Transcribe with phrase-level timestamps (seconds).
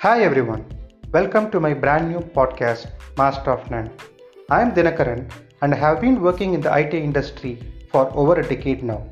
[0.00, 0.66] Hi everyone,
[1.10, 3.90] welcome to my brand new podcast, Master of None.
[4.50, 5.32] I am Dinakaran
[5.62, 7.58] and I have been working in the IT industry
[7.90, 9.08] for over a decade now.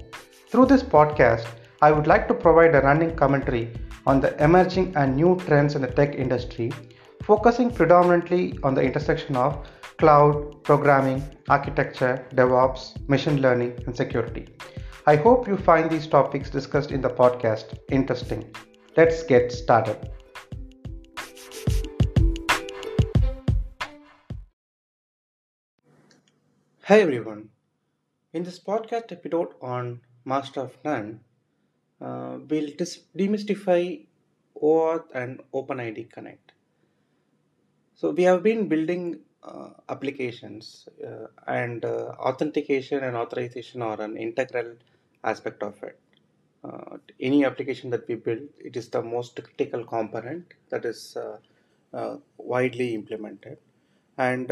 [0.51, 1.47] Through this podcast,
[1.81, 3.73] I would like to provide a running commentary
[4.07, 6.71] on the emerging and new trends in the tech industry,
[7.23, 9.67] focusing predominantly on the intersection of
[9.97, 14.49] cloud, programming, architecture, DevOps, machine learning, and security.
[15.07, 18.55] I hope you find these topics discussed in the podcast interesting.
[18.99, 20.11] Let's get started.
[26.89, 27.49] Hi everyone.
[28.33, 31.21] In this podcast episode on Master of None,
[32.01, 34.07] uh, we'll dis- demystify
[34.63, 36.53] OAuth and OpenID Connect.
[37.95, 44.17] So we have been building uh, applications uh, and uh, authentication and authorization are an
[44.17, 44.75] integral
[45.23, 45.99] aspect of it.
[46.63, 51.17] Uh, any application that we build, it is the most critical component that is
[51.93, 53.59] uh, widely implemented.
[54.17, 54.51] And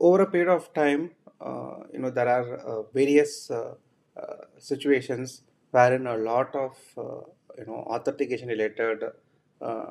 [0.00, 1.10] over a period of time,
[1.40, 3.74] uh, you know, there are uh, various uh,
[4.16, 7.20] uh, situations wherein a lot of uh,
[7.58, 9.02] you know authentication related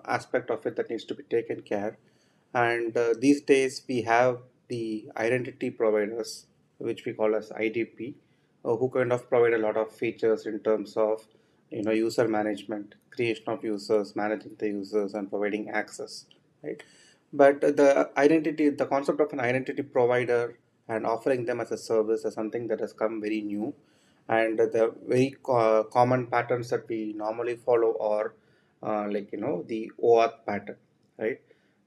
[0.06, 1.98] aspect of it that needs to be taken care.
[2.54, 6.46] And these days we have the identity providers,
[6.78, 8.16] which we call as IDP,
[8.64, 11.26] who kind of provide a lot of features in terms of
[11.70, 16.26] you know user management, creation of users, managing the users, and providing access,
[16.64, 16.82] right?
[17.34, 22.24] But the identity, the concept of an identity provider and offering them as a service
[22.26, 23.74] is something that has come very new.
[24.30, 28.34] And the very co- common patterns that we normally follow are
[28.84, 30.78] uh, like, you know, the OAuth pattern,
[31.18, 31.40] right?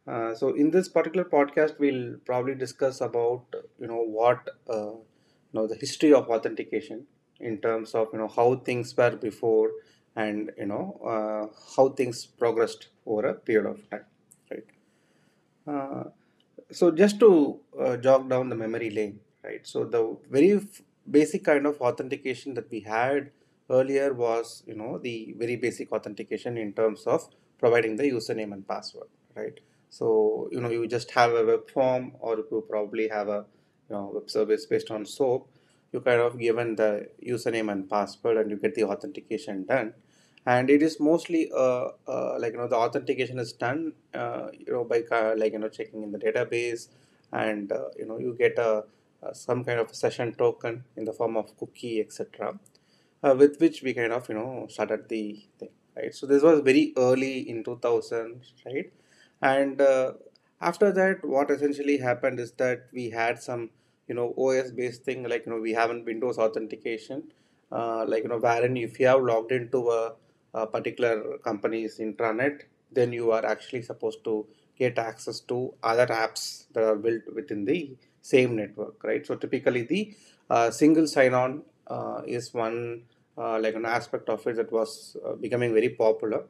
[0.06, 3.44] Uh, so in this particular podcast, we'll probably discuss about,
[3.78, 7.06] you know, what, uh, you know, the history of authentication
[7.38, 9.70] in terms of, you know, how things were before
[10.16, 14.04] and, you know, uh, how things progressed over a period of time?
[15.66, 16.04] Uh,
[16.70, 19.66] so just to uh, jog down the memory lane, right?
[19.66, 23.30] So the very f- basic kind of authentication that we had
[23.70, 27.28] earlier was, you know, the very basic authentication in terms of
[27.58, 29.60] providing the username and password, right?
[29.90, 33.44] So you know, you just have a web form, or you probably have a
[33.88, 35.48] you know web service based on SOAP.
[35.92, 39.94] You kind of given the username and password, and you get the authentication done
[40.46, 44.72] and it is mostly uh, uh, like you know the authentication is done uh, you
[44.72, 45.02] know by
[45.36, 46.88] like you know checking in the database.
[47.32, 48.84] And uh, you know you get a,
[49.22, 52.58] a some kind of session token in the form of cookie etc
[53.22, 56.14] uh, with which we kind of you know started the thing right?
[56.14, 58.92] So this was very early in 2000 right?
[59.42, 60.12] And uh,
[60.60, 63.70] after that what essentially happened is that we had some
[64.08, 67.22] you know os based thing like you know we have in windows authentication
[67.70, 70.12] like you know wherein if you have logged into a,
[70.54, 72.62] a particular company's intranet
[72.92, 74.46] then you are actually supposed to
[74.76, 79.26] get access to other apps that are built within the same network right?
[79.26, 80.14] So typically the
[80.48, 83.02] uh, single sign-on uh, is one
[83.38, 86.44] uh, like an aspect of it that was uh, becoming very popular.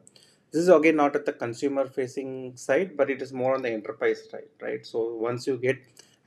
[0.51, 3.69] This is again not at the consumer facing side but it is more on the
[3.69, 4.85] enterprise side right?
[4.85, 5.77] So once you get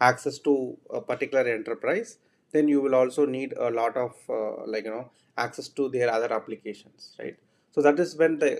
[0.00, 2.18] access to a particular enterprise
[2.52, 6.10] then you will also need a lot of uh, like you know access to their
[6.10, 7.36] other applications right
[7.74, 8.50] so that is when the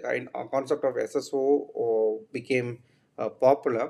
[0.54, 1.42] concept of sso
[1.84, 2.70] uh, became
[3.18, 3.86] uh, popular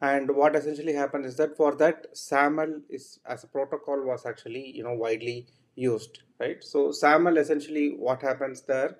[0.00, 4.64] and what essentially happened is that for that SAML is as a protocol was actually
[4.76, 5.46] you know widely
[5.76, 6.62] used, right?
[6.62, 8.96] So SAML essentially what happens there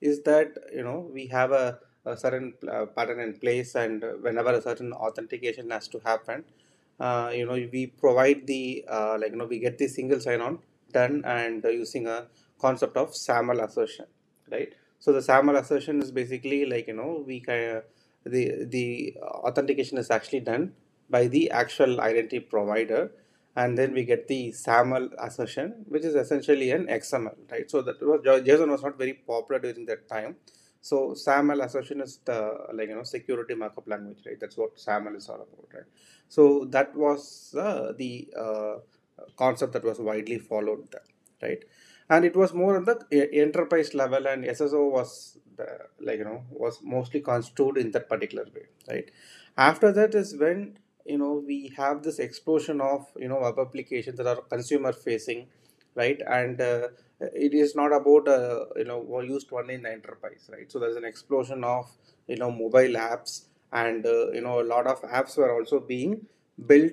[0.00, 4.50] is that you know we have a, a certain uh, pattern in place, and whenever
[4.52, 6.44] a certain authentication has to happen,
[7.00, 10.58] uh, you know we provide the uh, like you know we get the single sign-on
[10.92, 12.26] done and using a
[12.60, 14.06] concept of SAML assertion,
[14.50, 14.74] right?
[15.04, 17.84] So the SAML assertion is basically like you know we kind of
[18.34, 18.42] the
[18.74, 19.16] the
[19.48, 20.74] authentication is actually done
[21.10, 23.10] by the actual identity provider.
[23.56, 27.68] And then we get the SAML assertion which is essentially an XML right?
[27.68, 30.36] So that was JSON was not very popular during that time.
[30.80, 32.38] So SAML assertion is the
[32.72, 34.38] like you know security markup language right?
[34.38, 35.90] That's what SAML is all about right?
[36.28, 38.74] So that was uh, the uh,
[39.36, 40.94] concept that was widely followed
[41.42, 41.64] right
[42.14, 42.96] and it was more on the
[43.44, 45.10] enterprise level and sso was
[45.56, 45.66] the,
[46.08, 49.10] like you know was mostly construed in that particular way right?
[49.56, 54.16] After that is when you know we have this explosion of you know web applications
[54.18, 55.46] that are consumer facing
[55.94, 56.20] right?
[56.26, 56.88] And uh,
[57.20, 60.70] it is not about uh, you know used only in the enterprise right?
[60.70, 61.90] So there's an explosion of
[62.26, 66.26] you know mobile apps and uh, you know a lot of apps were also being
[66.66, 66.92] built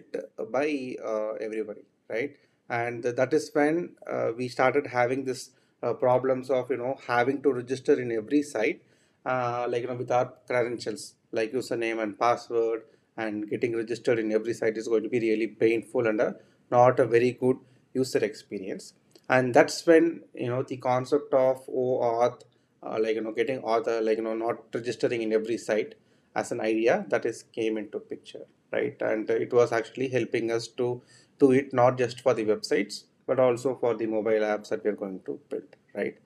[0.51, 2.35] by uh, everybody right
[2.69, 5.51] and that is when uh, we started having this
[5.83, 8.81] uh, problems of you know having to register in every site
[9.25, 12.83] uh, like you know with our credentials like username and password
[13.17, 16.35] and getting registered in every site is going to be really painful and a,
[16.71, 17.57] not a very good
[17.93, 18.93] user experience.
[19.29, 22.41] And that's when you know the concept of OAuth
[22.81, 25.95] uh, like you know getting author like you know not registering in every site
[26.35, 28.95] as an idea that is came into picture right?
[29.01, 31.01] And it was actually helping us to
[31.39, 34.99] do it not just for the websites but also for the mobile apps that we're
[35.03, 36.17] going to build right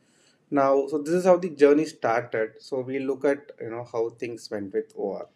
[0.51, 4.09] now so this is how the journey started so we look at you know how
[4.09, 5.29] things went with OAuth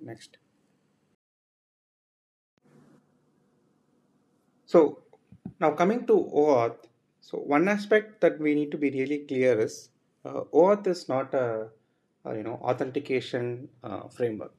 [0.00, 0.38] next
[4.64, 4.98] so
[5.60, 6.82] now coming to OAuth
[7.20, 9.88] so one aspect that we need to be really clear is
[10.24, 11.68] uh, OAuth is not a,
[12.24, 14.54] a you know authentication uh, framework.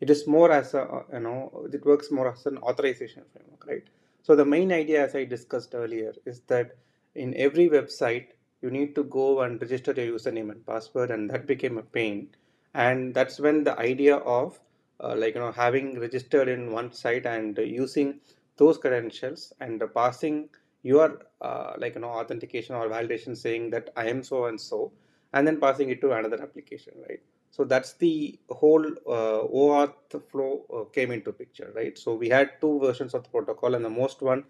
[0.00, 3.66] It is more as a uh, you know it works more as an authorization framework,
[3.66, 3.84] right?
[4.22, 6.76] So the main idea, as I discussed earlier, is that
[7.14, 8.28] in every website
[8.62, 12.34] you need to go and register your username and password, and that became a pain.
[12.74, 14.60] And that's when the idea of
[15.00, 18.20] uh, like you know having registered in one site and using
[18.56, 20.48] those credentials and passing
[20.82, 24.92] your uh, like you know authentication or validation saying that I am so and so
[25.32, 27.20] and then passing it to another application, right?
[27.50, 29.94] So that's the whole uh, OAuth
[30.30, 31.98] flow uh, came into picture, right?
[31.98, 34.44] So we had two versions of the protocol, and the most one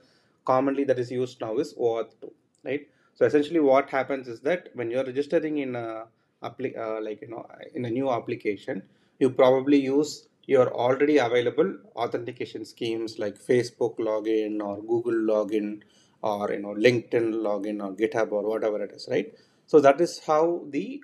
[0.44, 2.32] commonly that is used now is OAuth 2,
[2.64, 2.86] right?
[3.14, 6.06] So essentially, what happens is that when you're registering in a
[6.42, 8.82] uh, like you know in a new application,
[9.18, 15.82] you probably use your already available authentication schemes like Facebook login or Google login
[16.22, 19.32] or you know LinkedIn login or GitHub or whatever it is, right?
[19.66, 21.02] So that is how the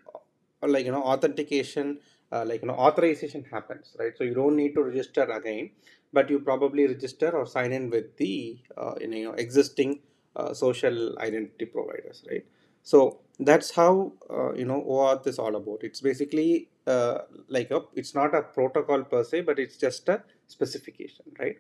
[0.63, 1.99] like you know authentication
[2.33, 4.13] uh, like you know authorization happens, right?
[4.17, 5.71] So you don't need to register again,
[6.13, 10.01] but you probably register or sign in with the uh, you know existing
[10.35, 12.45] uh, social identity providers, right?
[12.83, 15.81] So that's how uh, you know OAuth is all about.
[15.83, 17.19] It's basically uh,
[17.49, 21.59] like a, it's not a protocol per se, but it's just a specification, right?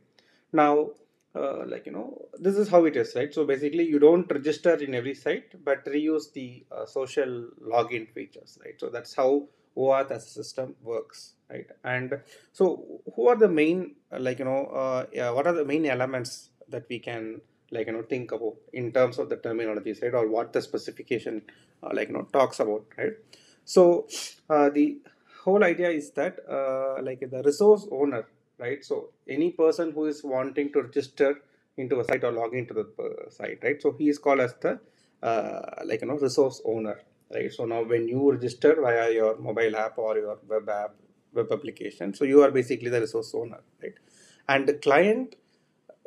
[0.52, 0.90] Now
[1.36, 3.32] uh, like you know this is how it is right?
[3.32, 8.58] So basically you don't register in every site but reuse the uh, social login features
[8.64, 8.74] right?
[8.78, 11.66] So that's how OAuth as a system works right?
[11.84, 12.20] And
[12.52, 15.86] so who are the main uh, like you know uh, yeah, what are the main
[15.86, 17.40] elements that we can
[17.70, 20.14] like you know think about in terms of the terminologies right?
[20.14, 21.42] Or what the specification
[21.92, 23.12] like you know talks about right?
[23.64, 24.06] So
[24.48, 24.98] the
[25.44, 26.38] whole idea is that
[27.02, 28.26] like the resource owner
[28.58, 28.84] right?
[28.84, 31.40] So any person who is wanting to register
[31.76, 33.80] into a site or log into the uh, site, right?
[33.80, 34.78] So he is called as the
[35.22, 37.00] uh, like you know resource owner,
[37.34, 37.52] right?
[37.52, 40.94] So now when you register via your mobile app or your web app,
[41.34, 43.94] web application, so you are basically the resource owner, right?
[44.48, 45.36] And the client,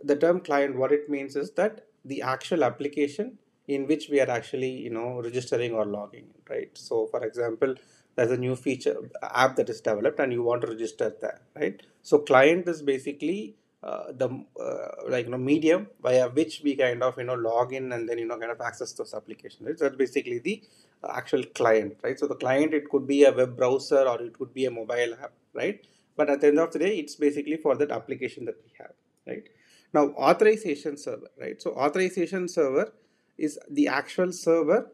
[0.04, 3.38] the term client, what it means is that the actual application
[3.68, 6.72] in which we are actually you know registering or logging, right?
[6.78, 7.76] So for example,
[8.20, 8.98] there's a new feature
[9.44, 11.82] app that is developed and you want to register that right?
[12.02, 14.28] So client is basically uh, the
[14.62, 18.10] uh, like you know medium via which we kind of you know log in and
[18.10, 19.80] then you know kind of access those applications right?
[19.80, 20.62] So that's basically the
[21.02, 22.20] uh, actual client right?
[22.20, 25.14] So the client it could be a web browser or it could be a mobile
[25.24, 25.80] app right?
[26.18, 28.96] But at the end of the day it's basically for that application that we have
[29.28, 29.44] right?
[29.94, 31.62] Now authorization server right?
[31.62, 32.92] So authorization server
[33.38, 34.92] is the actual server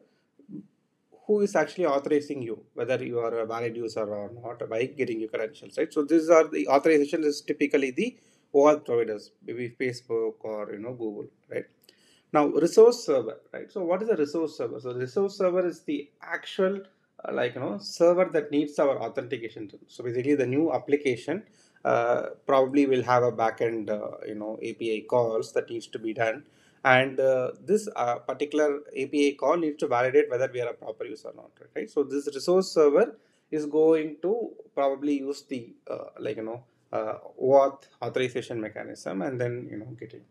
[1.26, 5.20] who is actually authorizing you, whether you are a valid user or not, by getting
[5.20, 5.92] your credentials, right?
[5.92, 8.18] So these are the authorization is typically the
[8.54, 11.66] OAuth providers, maybe Facebook or you know Google, right?
[12.32, 13.72] Now resource server, right?
[13.72, 14.80] So what is a resource server?
[14.80, 16.82] So resource server is the actual
[17.24, 19.72] uh, like you know server that needs our authentication.
[19.88, 21.44] So basically the new application
[21.84, 26.14] uh, probably will have a backend uh, you know API calls that needs to be
[26.14, 26.44] done
[26.86, 31.06] and uh, this uh, particular API call needs to validate whether we are a proper
[31.06, 31.90] user or not, right?
[31.90, 33.18] So this resource server
[33.50, 36.64] is going to probably use the uh, like you know
[36.94, 40.24] uh, auth authorization mechanism and then you know get it.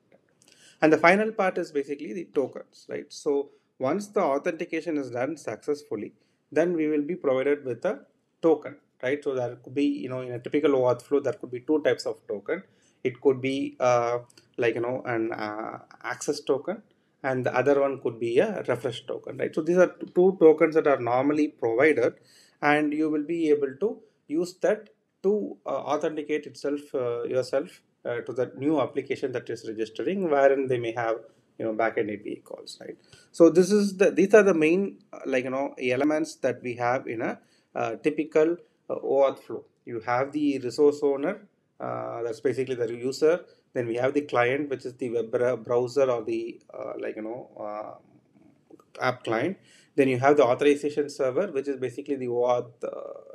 [0.81, 3.13] And the final part is basically the tokens, right?
[3.13, 6.13] So once the authentication is done successfully,
[6.53, 8.01] then we will be provided with a
[8.43, 9.23] token, right?
[9.25, 11.83] So there could be you know in a typical OAuth flow there could be two
[11.83, 12.63] types of token.
[13.03, 14.19] It could be uh,
[14.57, 16.83] like you know an uh, access token
[17.23, 19.55] and the other one could be a refresh token right?
[19.55, 22.15] So these are two tokens that are normally provided
[22.63, 24.91] and you will be able to use that
[25.23, 30.67] to uh, authenticate itself uh, yourself uh, to the new application that is registering wherein
[30.67, 31.17] they may have
[31.59, 32.97] you know backend API calls right?
[33.33, 36.75] So this is the these are the main uh, like you know elements that we
[36.75, 37.39] have in a
[37.75, 38.57] uh, typical
[38.91, 39.65] OAuth flow.
[39.87, 41.41] You have the resource owner
[41.79, 43.41] that's basically the user
[43.75, 47.23] then we have the client which is the web browser or the uh, like you
[47.23, 49.59] know uh, app client.
[49.97, 52.73] Then you have the authorization server which is basically the OAuth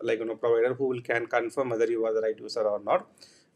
[0.01, 2.79] like you know provider who will can confirm whether you are the right user or
[2.79, 3.07] not.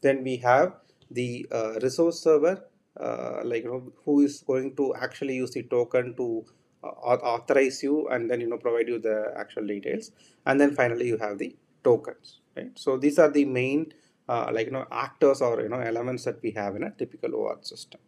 [0.02, 0.74] Then we have
[1.10, 2.66] the uh, resource server
[3.00, 6.46] uh, like you know who is going to actually use the token to
[6.84, 10.12] authorize you and then you know provide you the actual details.
[10.46, 12.72] And then finally you have the tokens right?
[12.76, 13.94] So these are the main
[14.30, 17.32] uh, like you know actors or you know elements that we have in a typical
[17.32, 18.00] OAuth system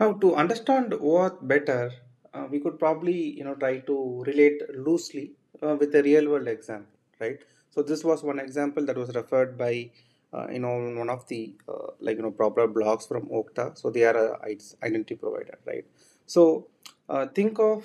[0.00, 1.92] now to understand OAuth better
[2.34, 5.32] uh, we could probably you know try to relate loosely
[5.62, 9.56] uh, with a real world example right so this was one example that was referred
[9.58, 9.90] by
[10.32, 13.78] uh, you know one of the uh, like you know proper blogs from Okta.
[13.78, 14.38] So they are a
[14.82, 15.84] identity provider, right?
[16.26, 16.68] So
[17.08, 17.84] uh, think of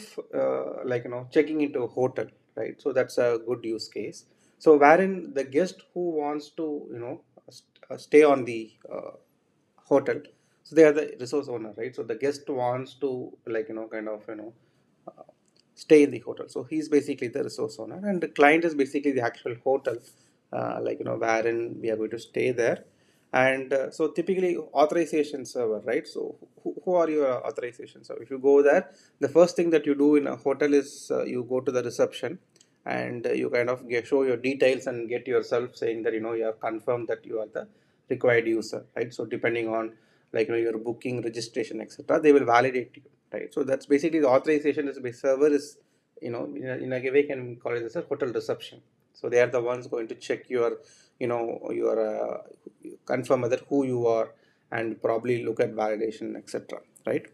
[0.86, 2.82] like you know checking into a hotel, right?
[2.82, 4.26] So that's a good use case.
[4.60, 8.72] So wherein the guest who wants to you know st- stay on the
[9.90, 10.20] hotel
[10.64, 11.96] so they are the resource owner right?
[11.96, 14.54] So the guest wants to like you know kind of you know
[15.08, 15.24] uh,
[15.76, 16.48] stay in the hotel.
[16.50, 19.96] So he's basically the resource owner and the client is basically the actual hotel
[20.52, 22.84] uh, like you know wherein we are going to stay there.
[23.34, 26.06] And uh, so typically authorization server right?
[26.08, 28.24] So who, who are your authorization server?
[28.24, 31.24] If you go there the first thing that you do in a hotel is uh,
[31.24, 32.40] you go to the reception
[32.88, 36.34] and you kind of get, show your details and get yourself saying that you know
[36.34, 37.68] you have confirmed that you are the
[38.10, 39.14] required user right?
[39.14, 39.94] So depending on
[40.32, 43.04] like you know your booking registration etc they will validate you
[43.34, 43.54] right?
[43.54, 45.78] So that's basically the authorization is the server is
[46.22, 48.82] you know in a, in a way can call it as a hotel reception.
[49.14, 50.78] So they are the ones going to check your
[51.20, 52.38] you know your uh,
[53.06, 54.30] confirm whether who you are
[54.72, 57.26] and probably look at validation etc right?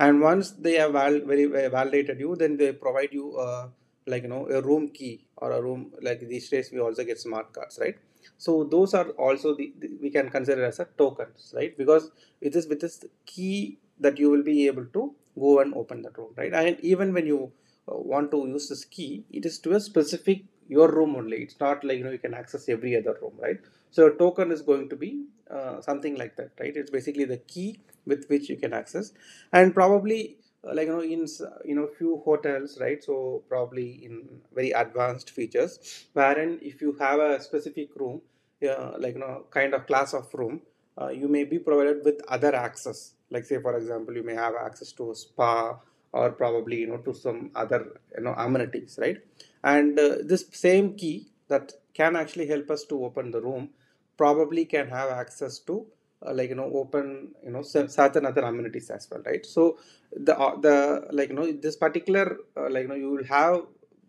[0.00, 3.68] And once they have val- very, very validated you then they provide you uh,
[4.08, 7.18] like you know a room key or a room like these days we also get
[7.20, 7.96] smart cards right?
[8.36, 11.76] So those are also the, the, we can consider as a tokens right?
[11.76, 12.10] Because
[12.40, 16.16] it is with this key that you will be able to go and open that
[16.18, 16.52] room right?
[16.52, 17.52] And even when you
[17.90, 21.38] uh, want to use this key it is to a specific your room only.
[21.38, 23.58] It's not like you know you can access every other room right?
[23.90, 26.76] So a token is going to be uh, something like that right?
[26.76, 29.12] It's basically the key with which you can access.
[29.52, 31.26] And probably like you know in
[31.64, 33.02] you know few hotels right?
[33.02, 38.20] So probably in very advanced features wherein if you have a specific room
[38.68, 40.60] uh, like you know kind of class of room
[41.00, 43.12] uh, you may be provided with other access.
[43.30, 45.78] Like say for example you may have access to a spa
[46.12, 49.18] or probably you know to some other you know amenities right?
[49.62, 53.70] And uh, this same key that can actually help us to open the room
[54.16, 55.86] probably can have access to
[56.26, 59.44] uh, like you know open you know certain other amenities as well right?
[59.46, 59.78] So
[60.12, 63.62] the uh, the like you know this particular uh, like you know you will have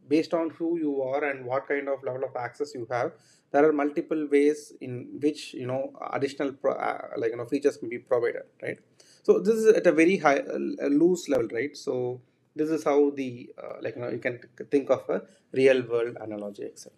[0.08, 3.12] based on who you are and what kind of level of access you have
[3.52, 7.78] there are multiple ways in which you know additional pro, uh, like you know features
[7.78, 8.80] can be provided right?
[9.24, 11.76] So this is at a very high uh, loose level right?
[11.78, 12.22] So
[12.56, 13.50] this is how the
[13.82, 14.40] like you know you can
[14.72, 16.92] think of a real world analogy etc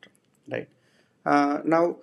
[0.49, 0.69] right?
[1.25, 1.97] Now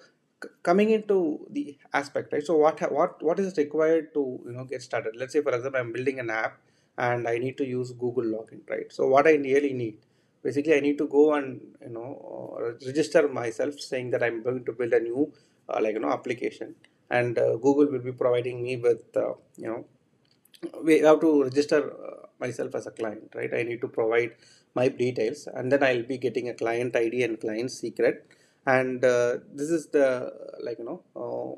[0.63, 2.45] coming into the aspect right?
[2.45, 5.17] So what what what is required to you know get started?
[5.17, 6.59] Let's say for example i'm building an app
[6.97, 8.93] and i need to use google login right?
[8.93, 9.99] So what i really need
[10.43, 12.11] basically i need to go and you know
[12.59, 15.33] uh, register myself saying that i'm going to build a new
[15.69, 16.75] uh, like you know application.
[17.11, 19.85] And uh, google will be providing me with uh, you know
[20.83, 23.53] we have to register uh, myself as a client right?
[23.55, 24.33] I need to provide
[24.75, 28.27] my details and then i'll be getting a client id and client secret
[28.67, 31.55] and uh, this is the like you know uh,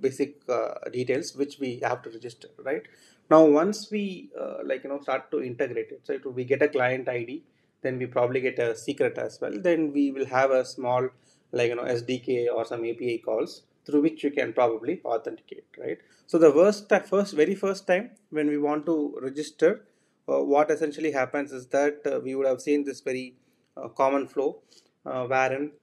[0.00, 2.82] basic uh, details which we have to register right?
[3.30, 6.68] Now once we uh, like you know start to integrate it so we get a
[6.68, 7.42] client id
[7.82, 9.52] then we probably get a secret as well.
[9.58, 11.08] Then we will have a small
[11.52, 15.98] like you know sdk or some api calls through which you can probably authenticate right?
[16.26, 19.84] So the first first very first time when we want to register
[20.28, 23.36] uh, what essentially happens is that uh, we would have seen this very
[23.96, 24.62] common flow
[25.02, 25.81] wherein uh,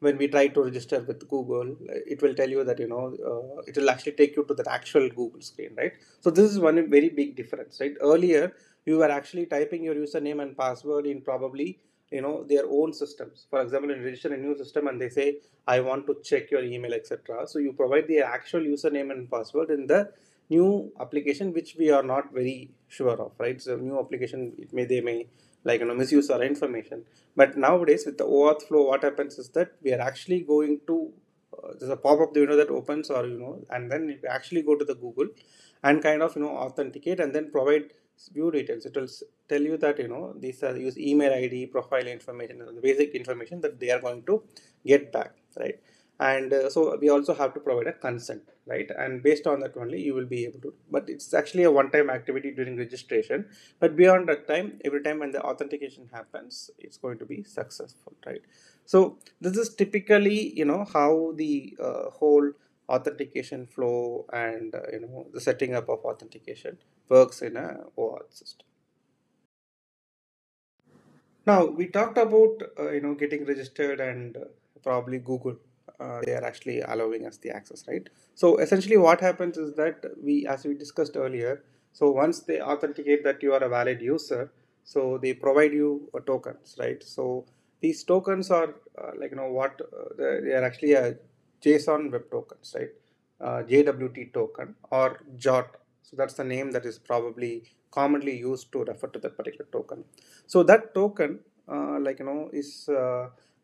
[0.00, 1.76] when we try to register with Google,
[2.06, 4.70] it will tell you that you know uh, it will actually take you to the
[4.70, 5.92] actual Google screen, right?
[6.20, 7.94] So this is one very big difference, right?
[8.00, 8.52] Earlier
[8.86, 11.78] you were actually typing your username and password in probably
[12.10, 13.46] you know their own systems.
[13.50, 16.62] For example, in register a new system and they say I want to check your
[16.62, 17.46] email, etc.
[17.48, 20.12] So you provide the actual username and password in the
[20.48, 23.60] new application, which we are not very sure of, right?
[23.60, 25.26] So new application, it may they may
[25.64, 27.04] like you know misuse our information.
[27.36, 31.12] But nowadays with the OAuth flow what happens is that we are actually going to
[31.52, 34.76] uh, there's a pop-up window that opens or you know and then you actually go
[34.76, 35.28] to the Google
[35.82, 37.90] and kind of you know authenticate and then provide
[38.34, 38.84] view details.
[38.84, 39.08] It will
[39.48, 43.60] tell you that you know these are use email id profile information the basic information
[43.60, 44.42] that they are going to
[44.84, 45.78] get back right?
[46.20, 48.90] And uh, so we also have to provide a consent right?
[48.96, 51.90] And based on that only you will be able to but it's actually a one
[51.90, 53.46] time activity during registration.
[53.80, 58.14] But beyond that time every time when the authentication happens it's going to be successful
[58.26, 58.42] right?
[58.84, 62.52] So this is typically you know how the uh, whole
[62.88, 68.32] authentication flow and uh, you know the setting up of authentication works in a OAuth
[68.32, 68.66] system.
[71.46, 74.44] Now we talked about uh, you know getting registered and uh,
[74.82, 75.56] probably Google
[76.00, 78.08] uh, they are actually allowing us the access, right?
[78.34, 83.24] So essentially, what happens is that we, as we discussed earlier, so once they authenticate
[83.24, 84.52] that you are a valid user,
[84.84, 87.02] so they provide you uh, tokens, right?
[87.02, 87.46] So
[87.80, 91.16] these tokens are uh, like you know what uh, they are actually a
[91.64, 92.90] JSON web tokens, right?
[93.40, 95.76] Uh, JWT token or JWT.
[96.02, 100.04] So that's the name that is probably commonly used to refer to that particular token.
[100.46, 101.40] So that token,
[101.70, 102.88] uh, like you know, is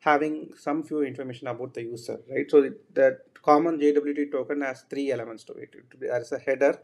[0.04, 2.50] having some few information about the user, right?
[2.50, 5.74] So that common JWT token has three elements to it.
[5.98, 6.78] There is a header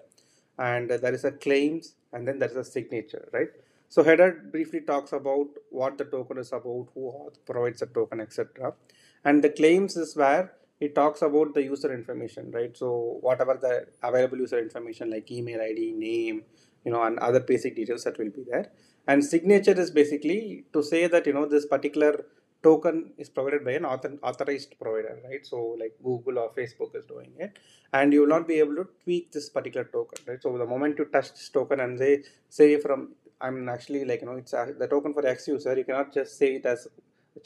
[0.58, 3.48] and there is a claims and then there is a signature, right?
[3.88, 8.74] So header briefly talks about what the token is about, who provides the token, etc.
[9.24, 12.74] And the claims is where it talks about the user information, right?
[12.74, 16.44] So whatever the available user information like email ID, name,
[16.84, 18.70] you know, and other basic details that will be there.
[19.06, 22.24] And signature is basically to say that, you know, this particular
[22.62, 25.44] token is provided by an author, authorized provider, right?
[25.46, 27.58] So like Google or Facebook is doing it,
[27.92, 30.42] and you will not be able to tweak this particular token, right?
[30.42, 34.26] So the moment you touch this token and they say from I'm actually like you
[34.26, 36.88] know it's a, the token for X user, you cannot just say it as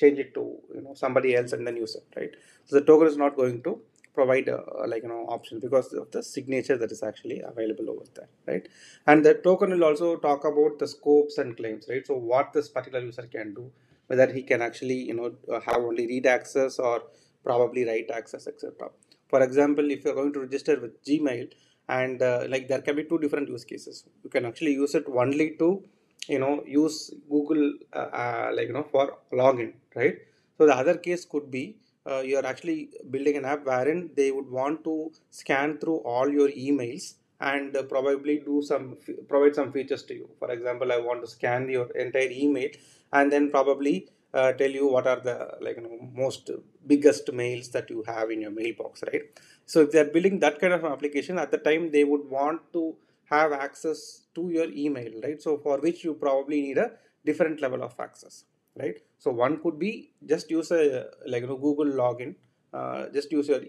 [0.00, 0.44] change it to
[0.74, 2.30] you know somebody else and then use it, right?
[2.66, 3.80] So the token is not going to
[4.14, 8.04] provide a, like you know option because of the signature that is actually available over
[8.14, 8.68] there right
[9.08, 12.68] and the token will also talk about the scopes and claims right so what this
[12.68, 13.68] particular user can do
[14.06, 17.02] whether he can actually you know uh, have only read access or
[17.42, 18.88] probably write access etc
[19.28, 21.48] for example if you're going to register with gmail
[21.88, 24.04] and uh, like there can be two different use cases.
[24.22, 25.82] You can actually use it only to
[26.28, 30.16] you know use google uh, uh, like you know for login right?
[30.56, 31.76] So the other case could be
[32.10, 36.28] uh, you are actually building an app wherein they would want to scan through all
[36.28, 37.14] your emails
[37.50, 38.84] and probably do some
[39.28, 40.28] provide some features to you.
[40.38, 42.70] For example i want to scan your entire email
[43.12, 46.50] and then probably uh, tell you what are the like you know most
[46.92, 49.22] biggest mails that you have in your mailbox right?
[49.66, 52.96] So if they're building that kind of application at the time they would want to
[53.30, 55.40] have access to your email right?
[55.40, 56.92] So for which you probably need a
[57.24, 58.44] different level of access
[58.78, 58.96] right?
[59.18, 62.34] So one could be just use a like you know google login
[62.78, 63.60] uh, just use your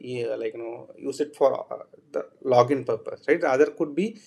[0.43, 3.41] like you know use it for uh, the login purpose right?
[3.41, 4.17] The other could be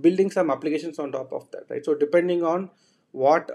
[0.00, 1.84] building some applications on top of that right?
[1.84, 2.70] So depending on
[3.10, 3.50] what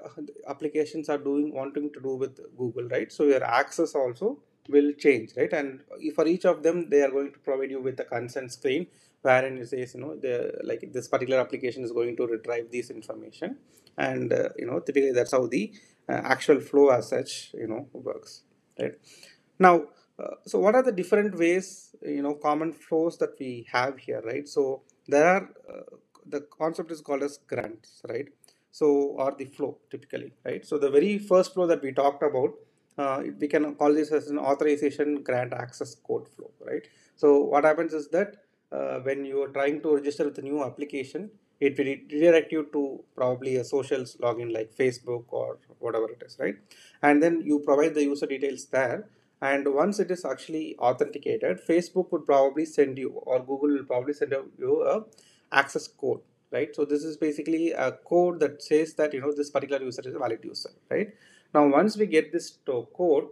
[0.47, 3.12] applications are doing wanting to do with google right?
[3.12, 5.51] So your access also will change right?
[5.53, 5.82] And
[6.15, 8.88] for each of them they are going to provide you with a consent screen
[9.21, 12.89] wherein it says you know the like this particular application is going to retrieve this
[12.89, 13.58] information.
[13.97, 15.73] And uh, you know typically that's how the
[16.10, 18.41] uh, actual flow as such you know works
[18.80, 18.95] right?
[19.60, 19.88] Now
[20.19, 24.21] uh, so what are the different ways you know common flows that we have here
[24.25, 24.47] right?
[24.47, 28.27] So there are uh, the concept is called as grants right?
[28.71, 28.88] So
[29.21, 30.65] or the flow typically right?
[30.65, 32.53] So the very first flow that we talked about
[32.97, 36.88] uh, we can call this as an authorization grant access code flow right?
[37.15, 38.38] So what happens is that
[38.71, 42.67] uh, when you are trying to register with a new application it will redirect you
[42.71, 46.56] to probably a social login like facebook or whatever it is right?
[47.03, 49.08] And then you provide the user details there
[49.41, 54.13] and once it is actually authenticated facebook would probably send you or google will probably
[54.13, 55.04] send you a
[55.52, 56.21] access code
[56.52, 56.76] right?
[56.76, 60.15] So this is basically a code that says that you know this particular user is
[60.15, 61.13] a valid user right?
[61.54, 63.28] Now once we get this code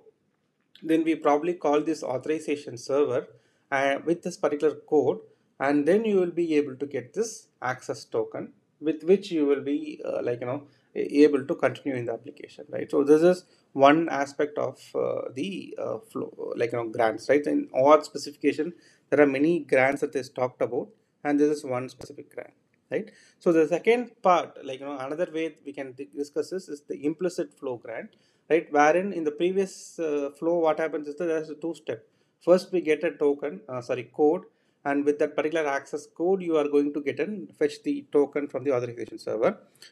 [0.83, 3.27] then we probably call this authorization server
[3.71, 5.19] uh, with this particular code
[5.59, 9.61] and then you will be able to get this access token with which you will
[9.61, 10.63] be uh, like you know
[10.95, 12.89] able to continue in the application right?
[12.89, 17.45] So this is one aspect of uh, the uh, flow like you know grants right?
[17.45, 18.73] In OAuth specification
[19.09, 20.87] there are many grants that is talked about
[21.23, 22.53] and this is one specific grant
[22.91, 23.11] right?
[23.39, 27.05] So the second part like you know another way we can discuss this is the
[27.05, 28.11] implicit flow grant
[28.49, 28.67] right?
[28.71, 32.05] Wherein in the previous uh, flow what happens is that there's a two step
[32.41, 34.43] first we get a token uh, sorry code
[34.85, 38.47] and with that particular access code you are going to get and fetch the token
[38.47, 39.51] from the authorization server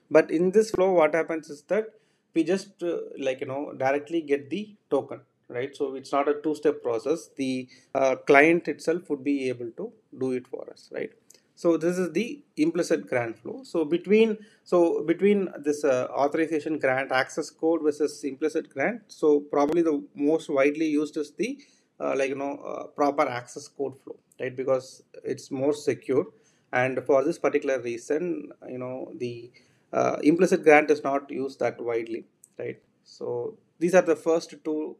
[0.10, 1.88] but in this flow what happens is that
[2.36, 6.36] we just uh, like you know directly get the token right so it's not a
[6.44, 9.92] two step process the uh, client itself would be able to
[10.24, 11.12] do it for us right
[11.56, 13.62] so this is the implicit grant flow.
[13.64, 19.02] So between so between this uh, authorization grant access code versus implicit grant.
[19.08, 21.60] So probably the most widely used is the
[22.00, 24.56] uh, like you know uh, proper access code flow, right?
[24.56, 26.28] Because it's more secure.
[26.72, 29.52] And for this particular reason, you know, the
[29.94, 32.26] uh, implicit grant is not used that widely,
[32.60, 32.82] right?
[33.04, 34.96] So these are the first two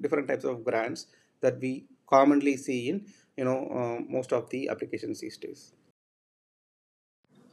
[0.00, 1.06] different types of grants
[1.40, 3.06] that we commonly see in
[3.36, 5.72] you know uh, most of the applications these days.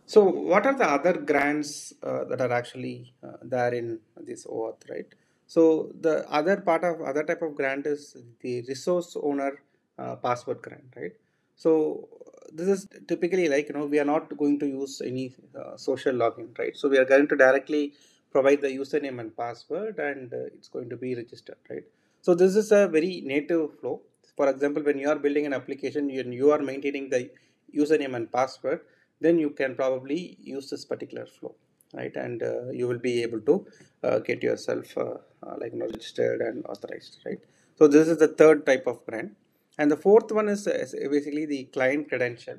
[0.08, 4.90] So what are the other grants uh, that are actually uh, there in this OAuth,
[4.90, 5.08] right?
[5.48, 9.62] So the other part of other type of grant is the resource owner
[9.98, 11.14] uh, password grant, right?
[11.56, 12.10] So
[12.54, 16.14] this is typically like you know we are not going to use any uh, social
[16.14, 16.76] login, right?
[16.76, 17.94] So we are going to directly
[18.32, 21.84] provide the username and password, and uh, it's going to be registered, right?
[22.22, 24.02] So this is a very native flow.
[24.36, 27.30] For example, when you are building an application and you are maintaining the
[27.74, 28.82] username and password,
[29.22, 31.56] then you can probably use this particular flow
[31.94, 33.66] right and uh, you will be able to
[34.04, 35.16] uh, get yourself uh,
[35.46, 37.40] uh like you know, registered and authorized right
[37.78, 39.32] so this is the third type of grant
[39.78, 42.58] and the fourth one is, basically the client credential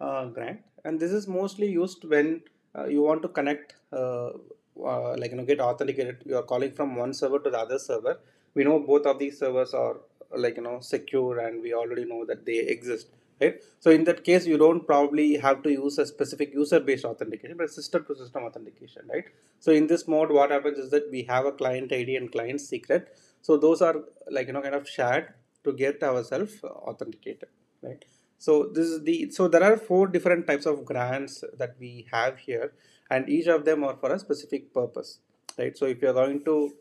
[0.00, 0.60] uh, grant.
[0.84, 2.42] And this is mostly used when
[2.76, 6.22] uh, you want to connect like you know get authenticated.
[6.24, 8.18] You are calling from one server to the other server.
[8.54, 9.96] We know both of these servers are
[10.34, 13.08] like you know secure and we already know that they exist
[13.40, 13.62] right?
[13.80, 17.56] So in that case you don't probably have to use a specific user based authentication
[17.56, 19.24] but system to system authentication right?
[19.60, 22.60] So in this mode what happens is that we have a client id and client
[22.60, 23.16] secret.
[23.42, 23.96] So those are
[24.30, 25.32] like you know kind of shared
[25.66, 27.48] to get ourselves authenticated
[27.82, 28.04] right?
[28.38, 32.38] So this is the so there are four different types of grants that we have
[32.38, 32.72] here
[33.10, 35.20] and each of them are for a specific purpose
[35.58, 35.76] right?
[35.76, 36.74] So if you're going to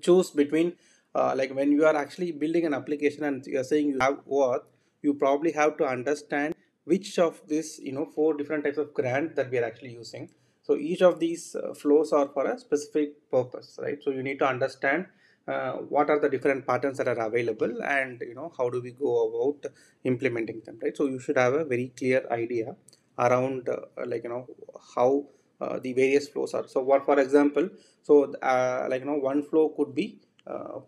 [0.00, 0.74] choose between
[1.14, 4.64] uh, like when you are actually building an application and you're saying you have OAuth
[5.02, 9.36] you probably have to understand which of this you know four different types of grant
[9.36, 10.30] that we are actually using.
[10.62, 13.98] So each of these uh, flows are for a specific purpose right?
[14.02, 15.06] So you need to understand
[15.48, 18.92] uh, what are the different patterns that are available and you know how do we
[18.92, 19.70] go about
[20.04, 22.74] implementing them right so you should have a very clear idea
[23.18, 24.46] around uh, like you know
[24.94, 25.24] how
[25.60, 27.68] uh, the various flows are so what for example
[28.02, 30.78] so uh, like you know one flow could be uh,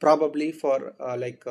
[0.00, 1.44] probably for like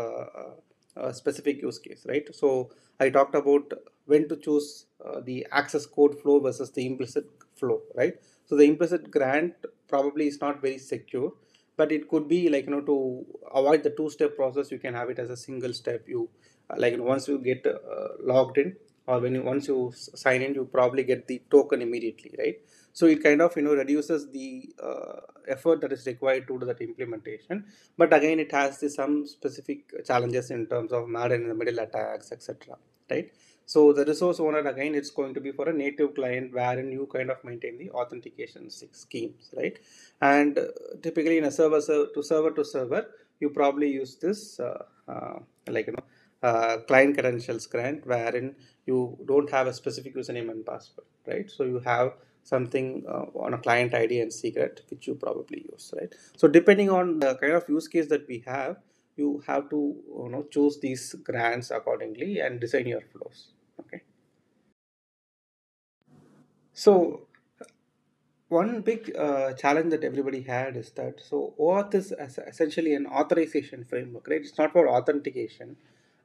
[0.96, 2.28] a specific use case, right?
[2.34, 3.74] So I talked about
[4.06, 8.15] when to choose uh, the access code flow versus the implicit flow, right?
[8.46, 9.54] So the implicit grant
[9.88, 11.34] probably is not very secure,
[11.78, 15.10] but it could be like you know to avoid the two-step process, you can have
[15.10, 16.08] it as a single step.
[16.08, 16.30] You
[16.70, 18.76] uh, like once you get uh, logged in,
[19.08, 22.56] or when you once you sign in, you probably get the token immediately, right?
[22.94, 26.66] So it kind of you know reduces the uh, effort that is required to do
[26.66, 27.66] that implementation.
[27.98, 31.80] But again, it has the, some specific challenges in terms of man in the middle
[31.80, 32.78] attacks, etc.
[33.10, 33.32] Right?
[33.65, 37.08] So the resource owner again, it's going to be for a native client wherein you
[37.12, 39.78] kind of maintain the authentication schemes, right?
[40.21, 40.67] And uh,
[41.01, 43.08] typically in a server to server to server,
[43.39, 46.04] you probably use this uh, uh, like you know
[46.47, 51.49] uh, client credentials grant wherein you don't have a specific username and password, right?
[51.49, 55.91] So you have something uh, on a client ID and secret which you probably use
[55.97, 58.78] right so depending on the kind of use case that we have
[59.17, 63.47] you have to you know choose these grants accordingly and design your flows
[63.80, 64.02] okay.
[66.74, 67.28] So
[68.50, 72.12] one big uh, challenge that everybody had is that so OAuth is
[72.48, 74.42] essentially an authorization framework, right?
[74.42, 75.78] It's not for authentication,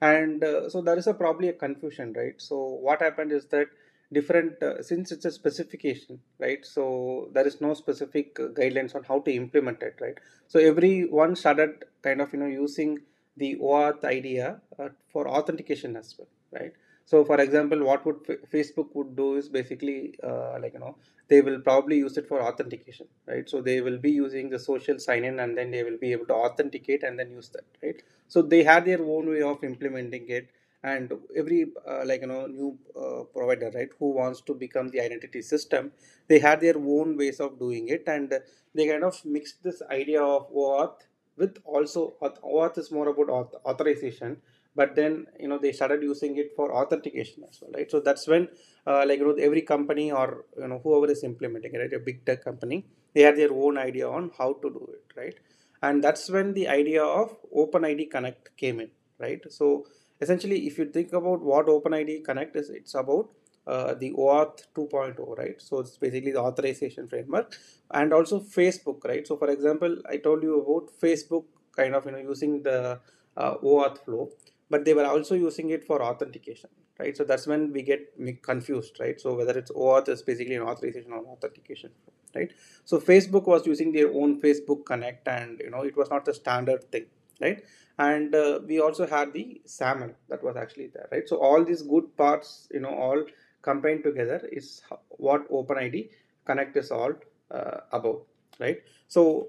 [0.02, 2.34] and uh, so there is a probably a confusion, right?
[2.40, 3.68] So what happened is that
[4.12, 6.66] different uh, since it's a specification right?
[6.66, 10.18] So there is no specific uh, guidelines on how to implement it right?
[10.48, 12.98] So everyone started kind of you know using
[13.36, 16.72] the OAuth idea uh, for authentication as well right
[17.10, 18.18] so for example what would
[18.54, 19.98] facebook would do is basically
[20.30, 20.94] uh, like you know
[21.28, 23.48] they will probably use it for authentication right?
[23.48, 26.26] So they will be using the social sign in and then they will be able
[26.26, 28.02] to authenticate and then use that right?
[28.26, 30.48] So they had their own way of implementing it
[30.82, 35.00] and every uh, like you know new uh, provider right who wants to become the
[35.00, 35.92] identity system
[36.26, 38.32] they had their own ways of doing it and
[38.74, 41.00] they kind of mixed this idea of OAuth
[41.36, 44.36] with also OAuth is more about auth- authorization
[44.74, 47.90] but then you know they started using it for authentication as well right?
[47.90, 48.48] So that's when
[48.86, 51.98] uh, like you know every company or you know whoever is implementing it right a
[51.98, 55.34] big tech company they had their own idea on how to do it right?
[55.82, 59.40] And that's when the idea of openid connect came in right?
[59.50, 59.86] So
[60.20, 63.30] essentially if you think about what openid connect is it's about
[63.66, 65.60] uh, the OAuth 2.0 right?
[65.60, 67.56] So it's basically the authorization framework
[67.90, 69.26] and also Facebook right?
[69.26, 71.44] So for example I told you about Facebook
[71.76, 73.00] kind of you know using the
[73.36, 74.30] uh, OAuth flow
[74.70, 78.00] but they were also using it for authentication right so that's when we get
[78.42, 81.90] confused right so whether it's OAuth is basically an authorization or authentication
[82.34, 82.52] right
[82.84, 86.34] so Facebook was using their own Facebook connect and you know it was not the
[86.34, 87.06] standard thing
[87.40, 87.64] right?
[87.98, 91.28] And uh, we also had the SAML that was actually there, right?
[91.28, 93.24] So all these good parts, you know, all
[93.62, 96.10] combined together is what OpenID
[96.46, 97.12] Connect is all
[97.50, 98.22] uh, about,
[98.58, 98.78] right?
[99.08, 99.48] So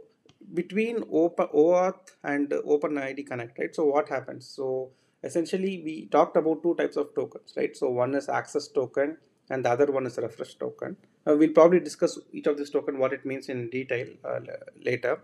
[0.53, 3.73] between Open OAuth and OpenID Connect, right?
[3.73, 4.47] So what happens?
[4.47, 4.91] So
[5.23, 7.75] essentially we talked about two types of tokens, right?
[7.75, 9.17] So one is access token
[9.49, 10.97] and the other one is refresh token.
[11.27, 14.39] Uh, we'll probably discuss each of these token what it means in detail uh,
[14.83, 15.21] later.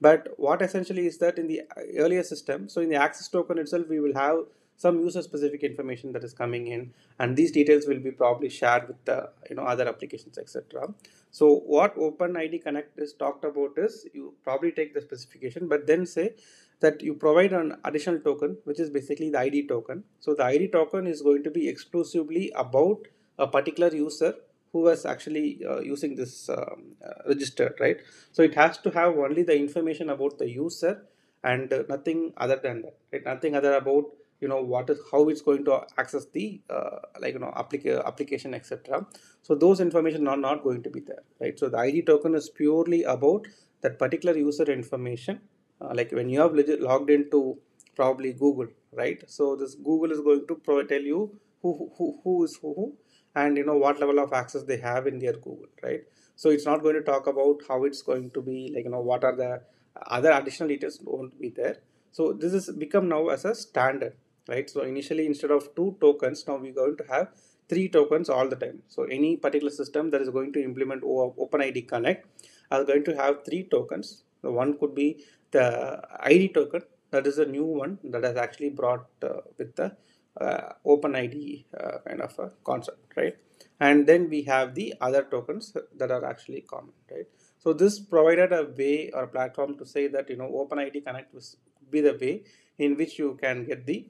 [0.00, 1.62] But what essentially is that in the
[1.96, 4.44] earlier system, so in the access token itself, we will have
[4.84, 8.86] some user specific information that is coming in and these details will be probably shared
[8.88, 9.18] with the
[9.50, 10.86] you know other applications etc
[11.30, 16.06] so what openid connect is talked about is you probably take the specification but then
[16.06, 16.26] say
[16.80, 20.68] that you provide an additional token which is basically the id token so the id
[20.68, 23.06] token is going to be exclusively about
[23.38, 24.34] a particular user
[24.72, 27.98] who was actually uh, using this um, uh, register, right?
[28.32, 31.06] So it has to have only the information about the user
[31.42, 33.24] and uh, nothing other than that, right?
[33.24, 34.04] Nothing other about
[34.40, 38.04] you know what is how it's going to access the uh, like you know applica-
[38.06, 39.06] application etc.
[39.42, 41.58] So those information are not going to be there, right?
[41.58, 43.46] So the ID token is purely about
[43.82, 45.40] that particular user information.
[45.80, 47.58] Uh, like when you have logged into
[47.96, 49.22] probably Google, right?
[49.26, 52.94] So this Google is going to tell you who who, who is who
[53.34, 56.02] and you know what level of access they have in their google right?
[56.36, 59.00] So it's not going to talk about how it's going to be like you know
[59.00, 59.62] what are the
[60.06, 61.76] other additional details won't be there.
[62.12, 64.14] So this is become now as a standard
[64.48, 64.68] right?
[64.68, 67.28] So initially instead of two tokens now we're going to have
[67.68, 68.82] three tokens all the time.
[68.88, 72.26] So any particular system that is going to implement openid connect
[72.70, 74.24] are going to have three tokens.
[74.42, 75.66] The one could be the
[76.32, 79.96] id token that is a new one that has actually brought uh, with the
[80.40, 83.36] uh, OpenID uh, kind of a concept, right?
[83.80, 87.26] And then we have the other tokens that are actually common, right?
[87.58, 91.42] So this provided a way or platform to say that you know OpenID Connect will
[91.90, 92.44] be the way
[92.78, 94.06] in which you can get the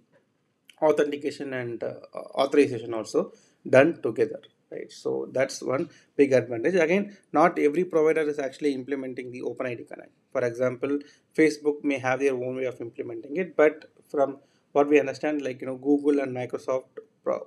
[0.82, 1.94] authentication and uh,
[2.34, 3.32] authorization also
[3.68, 4.90] done together right?
[4.92, 6.74] So that's one big advantage.
[6.74, 10.12] Again not every provider is actually implementing the openid connect.
[10.32, 10.98] For example
[11.36, 14.38] facebook may have their own way of implementing it but from
[14.72, 16.98] what we understand like you know google and microsoft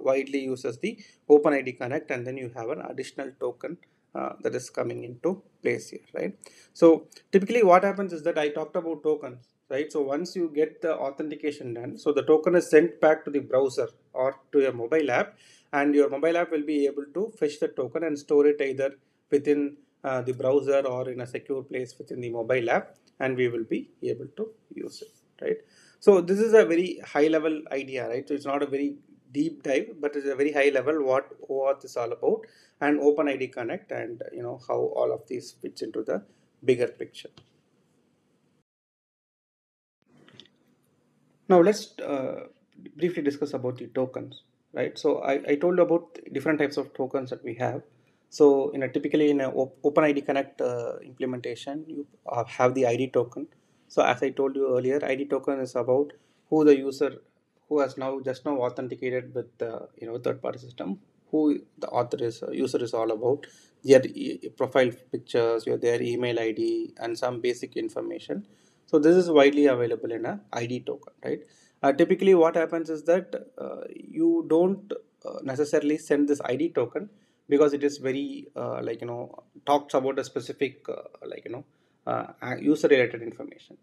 [0.07, 0.91] widely uses the
[1.29, 3.77] openid connect and then you have an additional token
[4.15, 6.33] uh, that is coming into place here right?
[6.73, 9.91] So typically what happens is that i talked about tokens right?
[9.91, 13.39] So once you get the authentication done so the token is sent back to the
[13.39, 15.35] browser or to your mobile app
[15.73, 18.91] and your mobile app will be able to fetch the token and store it either
[19.31, 23.47] within uh, the browser or in a secure place within the mobile app and we
[23.47, 24.49] will be able to
[24.83, 25.13] use it
[25.45, 25.61] right
[26.05, 28.27] so this is a very high level idea, right?
[28.27, 28.97] So it's not a very
[29.31, 32.41] deep dive, but it's a very high level what OAuth is all about
[32.81, 36.21] and OpenID Connect and you know how all of these fits into the
[36.65, 37.29] bigger picture.
[41.47, 42.47] Now let's uh,
[42.97, 44.97] briefly discuss about the tokens, right?
[44.97, 47.81] So I, I told you about different types of tokens that we have.
[48.29, 52.07] So in a typically in a OpenID Connect uh, implementation, you
[52.47, 53.47] have the ID token
[53.93, 56.13] so as I told you earlier, ID token is about
[56.49, 57.11] who the user
[57.69, 61.89] who has now just now authenticated with the you know third party system, who the
[61.89, 63.45] author is uh, user is all about,
[63.83, 68.47] their e profile pictures, your their email ID, and some basic information.
[68.87, 71.43] So this is widely available in a ID token, right?
[71.83, 74.93] Uh, typically, what happens is that uh, you don't
[75.25, 77.09] uh, necessarily send this ID token
[77.49, 78.47] because it is very
[78.81, 80.87] like you know talks about a specific
[81.31, 81.65] like you know
[82.59, 83.77] user related information.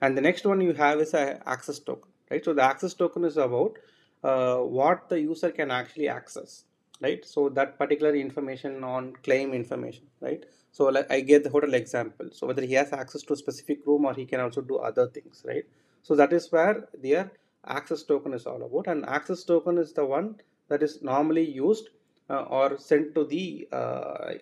[0.00, 2.44] And the next one you have is a access token right?
[2.44, 3.76] So the access token is about
[4.22, 6.64] uh, what the user can actually access
[7.02, 7.24] right?
[7.24, 10.44] So that particular information on claim information right?
[10.72, 12.28] So like i get the hotel example.
[12.32, 15.08] So whether he has access to a specific room or he can also do other
[15.08, 15.64] things right?
[16.02, 17.30] So that is where their
[17.66, 20.36] access token is all about and access token is the one
[20.68, 21.90] that is normally used
[22.30, 24.32] uh, or sent to the, uh,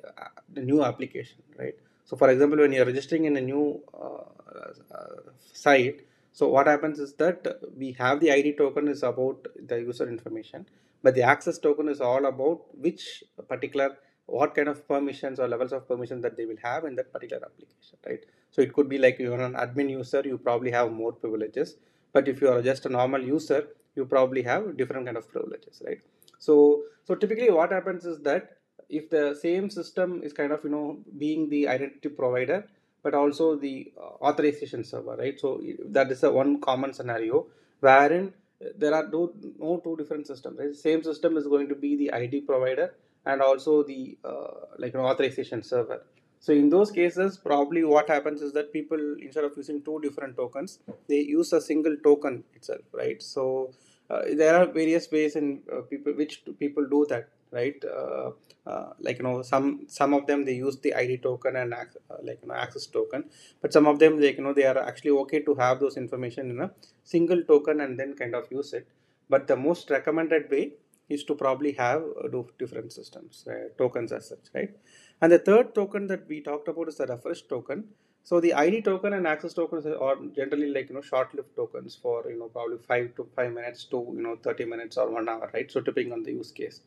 [0.54, 1.74] the new application right
[2.08, 5.16] so for example, when you're registering in a new uh, uh,
[5.52, 10.08] site, so what happens is that we have the ID token is about the user
[10.08, 10.64] information,
[11.02, 15.72] but the access token is all about which particular what kind of permissions or levels
[15.72, 18.24] of permission that they will have in that particular application, right?
[18.52, 21.76] So it could be like you're an admin user, you probably have more privileges,
[22.12, 25.82] but if you are just a normal user, you probably have different kind of privileges,
[25.86, 26.00] right?
[26.38, 28.56] So so typically what happens is that
[28.88, 32.66] if the same system is kind of you know being the identity provider
[33.02, 35.38] but also the uh, authorization server right?
[35.38, 35.60] So
[35.96, 37.46] that is a one common scenario
[37.80, 38.32] wherein
[38.76, 40.74] there are no, no two different systems right?
[40.74, 42.94] Same system is going to be the id provider
[43.26, 46.02] and also the uh, like an authorization server
[46.40, 50.36] so in those cases probably what happens is that people instead of using two different
[50.36, 53.22] tokens they use a single token itself right?
[53.22, 53.72] So
[54.10, 57.82] uh, there are various ways in uh, people which people do that right?
[57.84, 58.30] Uh,
[58.66, 61.84] uh, like you know some some of them they use the id token and uh,
[62.22, 63.24] like you know access token
[63.62, 66.50] but some of them like you know they are actually okay to have those information
[66.50, 66.70] in a
[67.04, 68.86] single token and then kind of use it.
[69.30, 70.72] But the most recommended way
[71.08, 73.46] is to probably have uh, different systems
[73.78, 74.70] tokens as such right
[75.20, 77.84] and the third token that we talked about is the refresh token.
[78.22, 82.24] So the id token and access tokens are generally like you know short-lived tokens for
[82.30, 85.50] you know probably five to five minutes to you know 30 minutes or one hour
[85.54, 85.70] right?
[85.70, 86.80] So depending on the use case.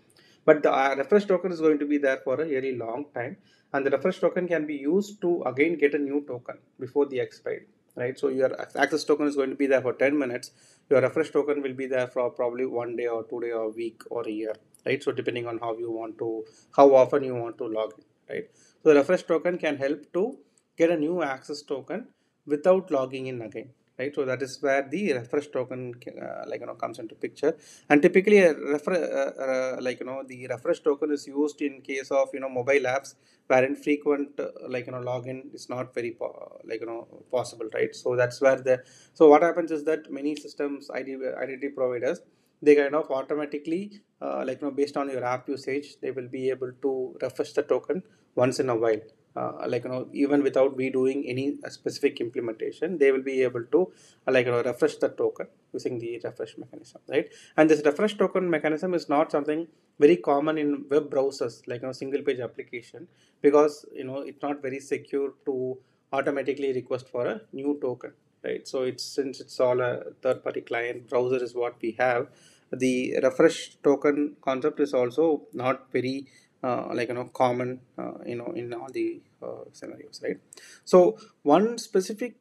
[0.46, 3.38] But the uh, refresh token is going to be there for a really long time.
[3.74, 7.20] And the refresh token can be used to again get a new token before the
[7.20, 7.66] expiry
[7.96, 8.18] right?
[8.18, 10.52] So your access token is going to be there for 10 minutes.
[10.90, 14.02] Your refresh token will be there for probably one day or two day or week
[14.10, 15.02] or a year right?
[15.04, 18.48] So depending on how you want to how often you want to log in right?
[18.84, 20.38] So the refresh token can help to
[20.78, 22.08] get a new access token
[22.46, 24.14] without logging in again right?
[24.16, 27.56] So that is where the refresh token uh, like you know comes into picture.
[27.90, 28.94] And typically a refer-
[29.38, 32.50] uh, uh, like you know the refresh token is used in case of you know
[32.50, 33.16] mobile apps
[33.48, 36.16] wherein frequent uh, like you know login is not very
[36.64, 37.96] like you know possible right?
[37.96, 42.22] So that's where the so what happens is that many systems ID, identity providers
[42.62, 46.28] they kind of automatically uh, like you know based on your app usage they will
[46.28, 48.04] be able to refresh the token
[48.36, 49.02] once in a while.
[49.34, 53.44] Uh, like you know even without we doing any uh, specific implementation they will be
[53.44, 53.90] able to
[54.28, 57.30] uh, like you know refresh the token using the refresh mechanism right?
[57.56, 59.68] And this refresh token mechanism is not something
[60.00, 63.08] very common in web browsers like you know single page application
[63.42, 65.78] because you know it's not very secure to
[66.12, 68.12] automatically request for a new token
[68.44, 68.68] right?
[68.68, 72.28] So it's since it's all a third party client browser is what we have
[72.72, 76.28] the refresh token concept is also not very
[76.64, 80.38] uh, like you know common uh, you know in all the uh, scenarios right?
[80.86, 82.36] So one specific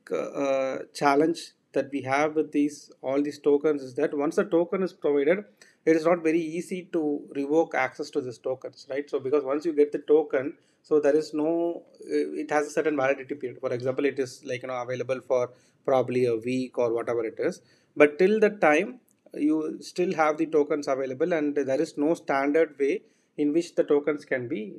[0.95, 4.93] challenge that we have with these all these tokens is that once the token is
[4.93, 5.45] provided
[5.87, 9.09] it is not very easy to revoke access to these tokens right?
[9.09, 12.97] So because once you get the token so there is no it has a certain
[12.97, 13.61] validity period.
[13.61, 15.51] For example it is like you know available for
[15.87, 17.63] probably a week or whatever it is.
[17.97, 19.01] But till the time
[19.35, 23.03] you still have the tokens available and there is no standard way
[23.37, 24.75] in which the tokens can be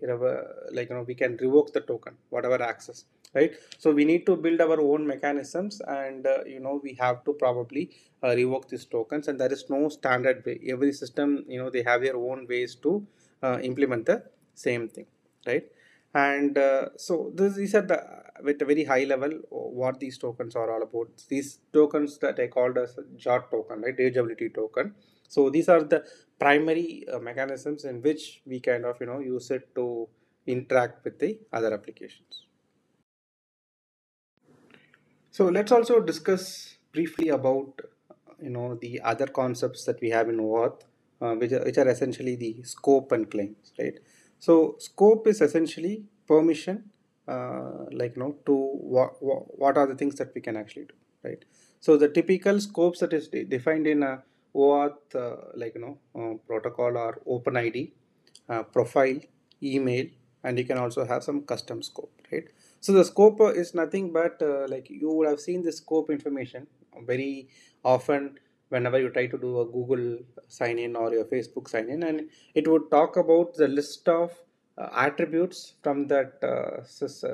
[0.72, 3.54] like you know we can revoke the token whatever access right?
[3.78, 7.34] So we need to build our own mechanisms and uh, you know we have to
[7.34, 7.90] probably
[8.24, 10.60] uh, revoke these tokens and there is no standard way.
[10.70, 13.06] Every system you know they have their own ways to
[13.42, 15.06] uh, implement the same thing
[15.48, 15.66] right?
[16.14, 20.56] And uh, so this, these are the with a very high level what these tokens
[20.56, 24.94] are all about these tokens that i called as JWT token right eligibility token
[25.28, 26.04] so these are the
[26.38, 30.10] primary uh, mechanisms in which we kind of you know use it to
[30.46, 32.46] interact with the other applications.
[35.30, 37.82] So let's also discuss briefly about
[38.42, 40.82] you know the other concepts that we have in OAuth,
[41.22, 44.00] uh, which, are, which are essentially the scope and claims, right?
[44.40, 46.90] So scope is essentially permission,
[47.28, 50.96] uh, like you know to what what are the things that we can actually do,
[51.24, 51.44] right?
[51.80, 54.24] So the typical scopes that is defined in a
[54.56, 57.92] OAuth uh, like you know uh, protocol or OpenID,
[58.50, 59.20] uh, profile,
[59.64, 60.08] email,
[60.44, 62.46] and you can also have some custom scope, right?
[62.80, 66.68] So the scope is nothing but like you would have seen the scope information
[67.06, 67.50] very
[67.84, 72.04] often whenever you try to do a Google sign in or your Facebook sign in,
[72.04, 74.36] and it would talk about the list of uh,
[74.94, 76.84] attributes from that uh,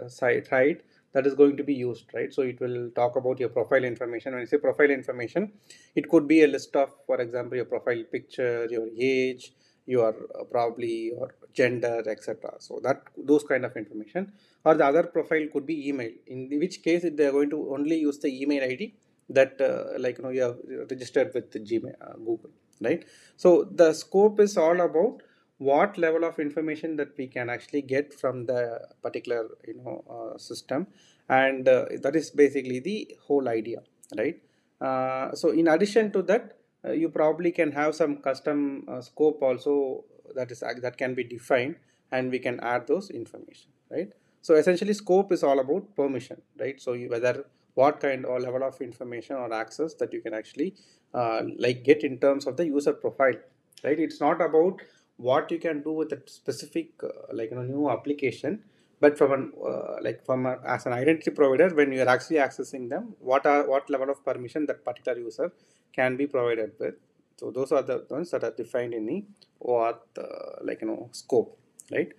[0.09, 0.81] site, right?
[1.13, 2.33] that is going to be used, right?
[2.33, 4.33] So it will talk about your profile information.
[4.33, 5.51] When you say profile information,
[5.95, 9.53] it could be a list of, for example, your profile picture, your age,
[9.85, 12.55] your uh, probably your gender, etc.
[12.59, 14.33] So that those kind of information,
[14.65, 16.11] or the other profile could be email.
[16.27, 18.93] In which case, they are going to only use the email ID
[19.29, 20.57] that, uh, like you know, you have
[20.91, 23.05] registered with Gmail, uh, Google, right?
[23.37, 25.23] So the scope is all about
[25.57, 30.37] what level of information that we can actually get from the particular you know uh,
[30.37, 30.87] system.
[31.29, 33.79] And uh, that is basically the whole idea
[34.17, 34.39] right?
[34.79, 39.41] Uh, so in addition to that uh, you probably can have some custom uh, scope
[39.41, 40.05] also
[40.35, 41.75] that is that can be defined
[42.11, 44.09] and we can add those information right?
[44.41, 46.79] So essentially scope is all about permission right?
[46.79, 50.75] So you, whether what kind or level of information or access that you can actually
[51.13, 53.35] uh, like get in terms of the user profile
[53.83, 53.99] right?
[53.99, 54.81] It's not about
[55.17, 58.59] what you can do with a specific uh, like you know new application
[58.99, 62.37] but from an uh, like from a, as an identity provider when you are actually
[62.37, 65.51] accessing them what are what level of permission that particular user
[65.93, 66.95] can be provided with
[67.39, 69.23] so those are the ones that are defined in the
[69.63, 71.57] OAuth uh, like you know scope
[71.91, 72.11] right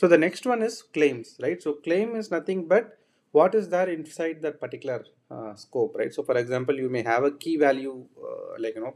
[0.00, 1.60] So the next one is claims, right?
[1.66, 2.98] So claim is nothing but
[3.36, 4.98] what is there inside that particular
[5.30, 6.12] uh, scope, right?
[6.16, 7.94] So for example, you may have a key value
[8.30, 8.94] uh, like you know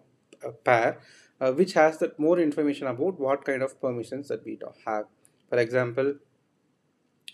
[0.64, 0.98] pair
[1.40, 5.04] uh, which has that more information about what kind of permissions that we have.
[5.48, 6.14] For example,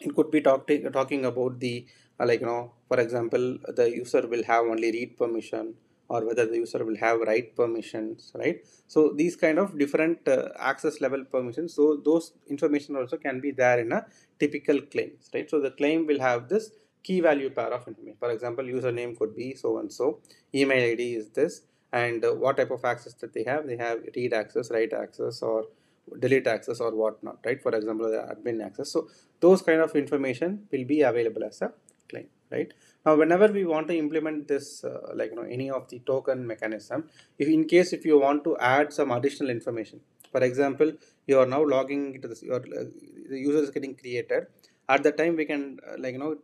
[0.01, 1.87] it could be talk talking about the
[2.21, 5.75] uh, like you know for example the user will have only read permission
[6.09, 8.65] or whether the user will have write permissions right?
[8.87, 13.51] So these kind of different uh, access level permissions so those information also can be
[13.51, 14.07] there in a
[14.39, 15.51] typical claims right?
[15.51, 16.71] So the claim will have this
[17.03, 18.17] key value pair of information.
[18.19, 20.21] For example username could be so and so
[20.55, 21.63] email id is this
[21.93, 25.65] and what type of access that they have they have read access write access or
[26.21, 27.63] delete access or whatnot right?
[27.63, 28.91] For example the admin access.
[28.93, 29.09] So
[29.41, 31.73] those kind of information will be available as a
[32.09, 32.73] claim right?
[33.05, 36.47] Now whenever we want to implement this uh, like you know any of the token
[36.47, 37.09] mechanism
[37.39, 40.01] if in case if you want to add some additional information
[40.33, 40.93] for example
[41.27, 42.85] you are now logging into this your uh,
[43.31, 44.47] the user is getting created.
[44.89, 46.37] At the time we can uh, like you know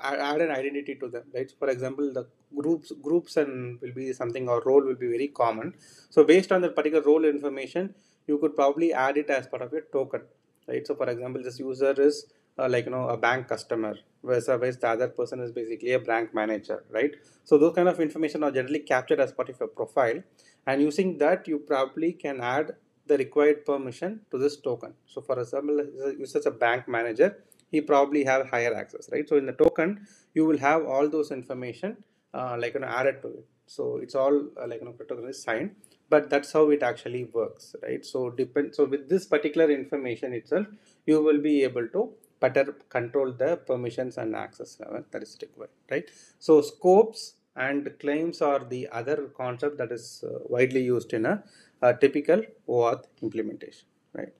[0.00, 1.50] add an identity to them right?
[1.50, 5.28] So for example the groups groups and will be something or role will be very
[5.28, 5.74] common.
[6.10, 7.94] So based on the particular role information
[8.26, 10.22] you could probably add it as part of your token
[10.68, 10.86] right?
[10.86, 12.26] So for example this user is
[12.58, 15.98] uh, like you know a bank customer whereas, whereas the other person is basically a
[15.98, 17.12] bank manager right?
[17.44, 20.22] So those kind of information are generally captured as part of your profile
[20.66, 22.76] and using that you probably can add
[23.06, 24.94] the required permission to this token.
[25.06, 25.84] So for example
[26.18, 27.36] you such a bank manager
[27.72, 29.28] he probably have higher access right?
[29.28, 31.96] So in the token you will have all those information
[32.34, 33.46] uh, like you know added to it.
[33.66, 35.70] So it's all uh, like you know is signed
[36.10, 38.04] but that's how it actually works right?
[38.04, 40.66] So depend so with this particular information itself
[41.06, 42.10] you will be able to
[42.40, 42.64] better
[42.96, 45.04] control the permissions and access level.
[45.10, 46.08] That is required right?
[46.38, 51.42] So scopes and claims are the other concept that is uh, widely used in a,
[51.82, 54.32] a typical OAuth implementation right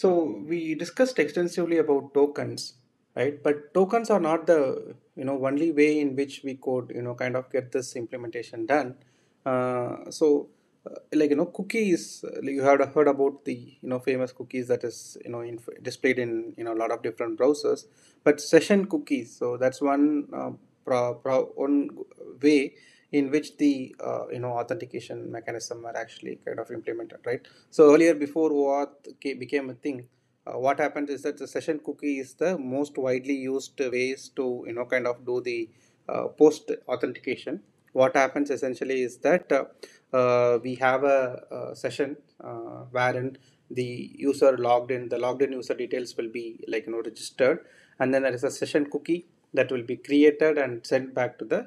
[0.00, 0.08] so
[0.50, 2.74] we discussed extensively about tokens
[3.18, 3.42] right?
[3.42, 7.14] But tokens are not the you know only way in which we could you know
[7.14, 8.94] kind of get this implementation done.
[9.44, 10.48] Uh, so
[10.86, 14.84] uh, like you know cookies you have heard about the you know famous cookies that
[14.84, 15.42] is you know
[15.82, 17.86] displayed in you know a lot of different browsers.
[18.22, 20.50] But session cookies so that's one uh,
[20.84, 21.90] pro, pro, one
[22.42, 22.74] way
[23.18, 23.72] in which the
[24.08, 27.42] uh, you know authentication mechanism are actually kind of implemented right?
[27.70, 29.98] So earlier before OAuth became a thing
[30.46, 34.64] uh, what happened is that the session cookie is the most widely used ways to
[34.66, 35.68] you know kind of do the
[36.08, 37.60] uh, post authentication.
[37.92, 39.64] What happens essentially is that uh,
[40.16, 41.20] uh we have a,
[41.58, 42.16] a session
[42.48, 43.38] uh, wherein
[43.70, 43.90] the
[44.28, 47.64] user logged in the logged in user details will be like you know registered
[47.98, 51.44] and then there is a session cookie that will be created and sent back to
[51.44, 51.60] the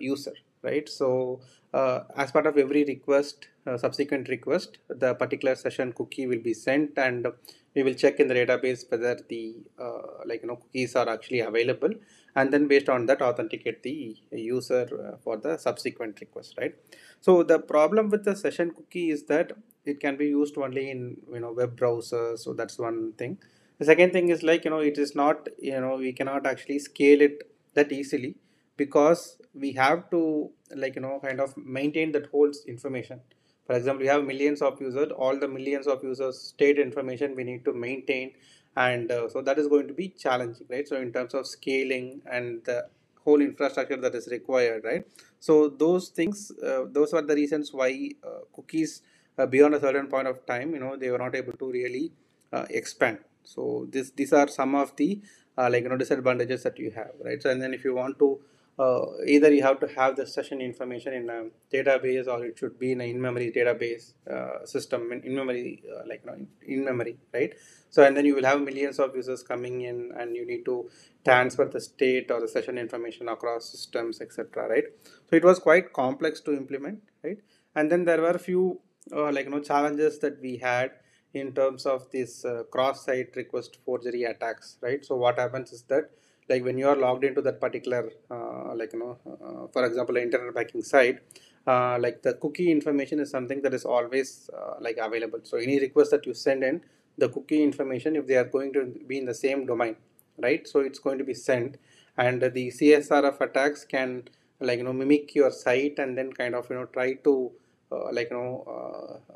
[0.00, 0.88] user right?
[0.88, 1.40] So
[1.74, 7.26] as part of every request subsequent request the particular session cookie will be sent and
[7.74, 11.40] we will check in the database whether the uh, like you know cookies are actually
[11.40, 11.92] available
[12.36, 16.74] and then based on that authenticate the user uh, for the subsequent request right?
[17.20, 19.52] So the problem with the session cookie is that
[19.84, 23.38] it can be used only in you know web browsers so that's one thing.
[23.78, 26.78] The second thing is like you know it is not you know we cannot actually
[26.78, 28.36] scale it that easily
[28.76, 33.20] because we have to like you know kind of maintain that whole information
[33.66, 37.44] for example, we have millions of users, all the millions of users state information we
[37.44, 38.32] need to maintain.
[38.76, 40.86] And uh, so that is going to be challenging, right?
[40.88, 42.88] So in terms of scaling and the
[43.24, 45.06] whole infrastructure that is required, right?
[45.38, 49.02] So those things, uh, those are the reasons why uh, cookies
[49.38, 52.12] uh, beyond a certain point of time, you know, they were not able to really
[52.52, 53.18] uh, expand.
[53.44, 55.20] So this, these are some of the
[55.56, 57.40] uh, like, you know, disadvantages that you have, right?
[57.42, 58.40] So, and then if you want to
[58.82, 59.04] uh,
[59.34, 61.40] either you have to have the session information in a
[61.74, 64.04] database or it should be in an in-memory database
[64.34, 67.52] uh, system in, in memory uh, like you know, in, in, memory right?
[67.90, 70.76] So and then you will have millions of users coming in and you need to
[71.24, 74.84] transfer the state or the session information across systems etc right?
[75.28, 77.38] So it was quite complex to implement right?
[77.74, 78.80] And then there were a few
[79.12, 80.92] uh, like you know challenges that we had
[81.34, 85.04] in terms of this uh, cross-site request forgery attacks right?
[85.04, 86.10] So what happens is that
[86.48, 90.16] like when you are logged into that particular uh, like you know uh, for example
[90.16, 91.20] internet banking site
[91.66, 95.38] uh, like the cookie information is something that is always uh, like available.
[95.44, 96.80] So any request that you send in
[97.18, 99.96] the cookie information if they are going to be in the same domain
[100.38, 100.66] right?
[100.66, 101.76] So it's going to be sent.
[102.16, 104.28] And the csrf attacks can
[104.60, 107.52] like you know mimic your site and then kind of you know try to
[107.90, 109.34] uh, like you know uh,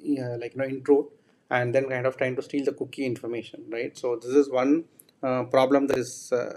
[0.00, 1.06] yeah, like you know intrude
[1.50, 3.96] and then kind of trying to steal the cookie information right?
[3.96, 4.84] So this is one
[5.22, 6.52] uh, problem that is uh,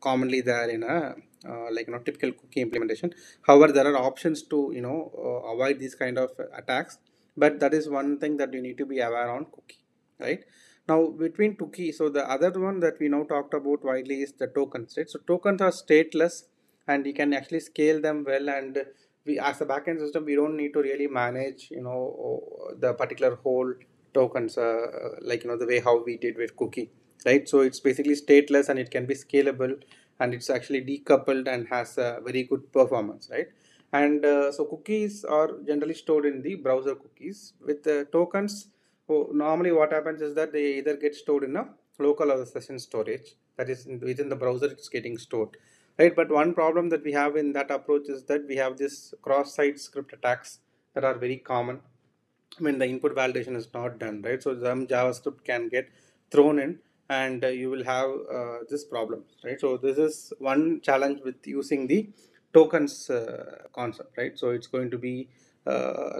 [0.00, 1.14] commonly there in a
[1.48, 3.12] uh, like you know typical cookie implementation.
[3.46, 4.98] However there are options to you know
[5.52, 6.98] avoid these kind of attacks.
[7.36, 9.84] But that is one thing that you need to be aware on cookie
[10.18, 10.44] right?
[10.88, 14.32] Now between two cookie so the other one that we now talked about widely is
[14.32, 16.44] the tokens right so tokens are stateless
[16.88, 18.48] and you can actually scale them well.
[18.48, 18.78] And
[19.26, 22.40] we as a backend system we don't need to really manage you know
[22.78, 23.74] the particular whole
[24.14, 24.86] tokens uh,
[25.20, 26.90] like you know the way how we did with cookie
[27.24, 27.48] right?
[27.48, 29.80] So it's basically stateless and it can be scalable
[30.20, 33.48] and it's actually decoupled and has a very good performance right?
[33.92, 38.68] And uh, so cookies are generally stored in the browser cookies with the tokens.
[39.08, 42.78] Oh, normally what happens is that they either get stored in a local or session
[42.78, 45.56] storage that is within the browser it's getting stored
[45.98, 46.14] right?
[46.14, 49.80] But one problem that we have in that approach is that we have this cross-site
[49.80, 50.58] script attacks
[50.94, 51.80] that are very common
[52.58, 54.42] when the input validation is not done right?
[54.42, 55.88] So some javascript can get
[56.30, 56.78] thrown in
[57.08, 59.60] and uh, you will have uh, this problem right?
[59.60, 62.10] So this is one challenge with using the
[62.52, 64.38] tokens uh, concept right?
[64.38, 65.28] So it's going to be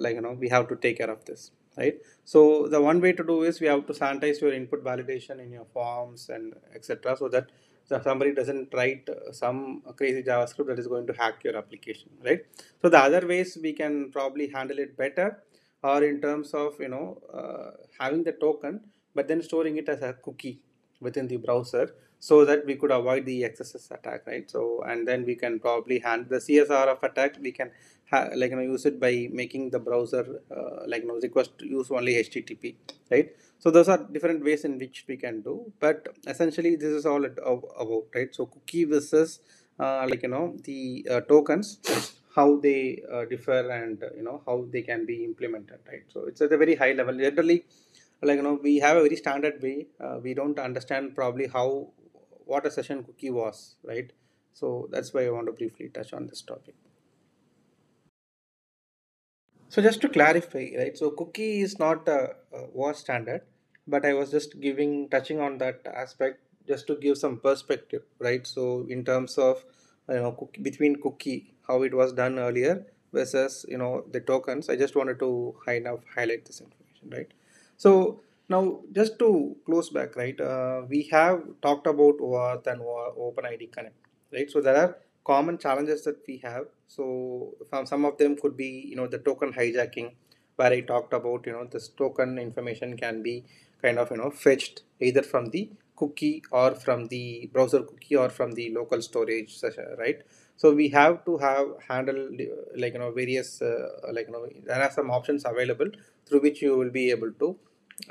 [0.00, 1.96] like you know we have to take care of this right?
[2.24, 5.52] So the one way to do is we have to sanitize your input validation in
[5.52, 7.46] your forms and etc so that
[7.88, 12.44] so somebody doesn't write some crazy javascript that is going to hack your application right?
[12.82, 15.42] So the other ways we can probably handle it better
[15.82, 17.70] or in terms of you know uh,
[18.00, 18.80] having the token
[19.14, 20.60] but then storing it as a cookie
[21.00, 24.50] within the browser so that we could avoid the XSS attack right?
[24.50, 27.36] So and then we can probably handle the CSRF attack.
[27.40, 27.70] We can
[28.12, 31.90] like you know use it by making the browser uh, like you know request use
[31.90, 32.74] only HTTP
[33.10, 33.30] right?
[33.58, 37.24] So those are different ways in which we can do but essentially this is all
[37.24, 38.34] about right?
[38.34, 39.40] So cookie versus
[39.78, 41.78] uh, like you know the uh, tokens
[42.34, 46.04] how they uh, differ and you know how they can be implemented right?
[46.12, 47.16] So it's at a very high level.
[47.16, 47.64] Generally
[48.22, 51.88] like you know we have a very standard way uh, we don't understand probably how
[52.44, 54.12] what a session cookie was right?
[54.52, 56.74] So that's why i want to briefly touch on this topic.
[59.68, 62.20] So just to clarify right so cookie is not a,
[62.52, 63.42] a was standard
[63.86, 66.40] but i was just giving touching on that aspect
[66.70, 68.44] just to give some perspective right?
[68.46, 69.64] So in terms of
[70.08, 74.68] you know cookie, between cookie how it was done earlier versus you know the tokens
[74.68, 75.30] i just wanted to
[75.64, 77.32] kind of highlight this information right
[77.76, 83.72] so now just to close back, right, uh, we have talked about OAuth and OpenID
[83.72, 83.96] Connect,
[84.32, 84.50] right?
[84.50, 86.66] So there are common challenges that we have.
[86.86, 87.54] So
[87.84, 90.12] some of them could be, you know, the token hijacking,
[90.56, 93.44] where I talked about, you know, this token information can be
[93.82, 98.28] kind of, you know, fetched either from the cookie or from the browser cookie or
[98.28, 99.58] from the local storage,
[99.98, 100.22] right?
[100.56, 102.30] So we have to have handle
[102.76, 105.88] like, you know, various, uh, like, you know, there are some options available
[106.26, 107.56] through which you will be able to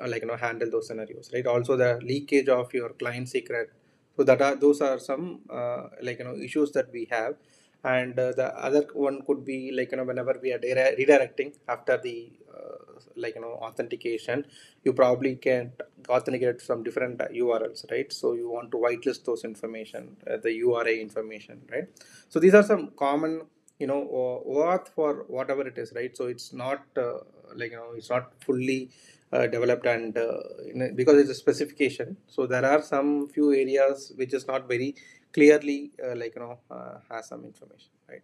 [0.02, 1.46] uh, like you know handle those scenarios right?
[1.48, 3.72] Also the leakage of your client secret.
[4.18, 7.36] So that are those are some uh, like you know issues that we have.
[7.84, 11.98] And uh, the other one could be like you know whenever we are redirecting after
[11.98, 14.46] the uh, like you know authentication
[14.84, 15.72] you probably can
[16.10, 18.12] authenticate from different urls right?
[18.12, 21.88] So you want to whitelist those information uh, the ura information right?
[22.30, 23.42] So these are some common
[23.78, 26.16] you know OAuth for whatever it is right?
[26.16, 27.20] So it's not uh,
[27.56, 28.90] like you know it's not fully
[29.32, 30.38] uh, developed and uh,
[30.82, 32.18] a, because it's a specification.
[32.28, 34.96] So there are some few areas which is not very
[35.34, 38.22] clearly uh, like you know uh, has some information right?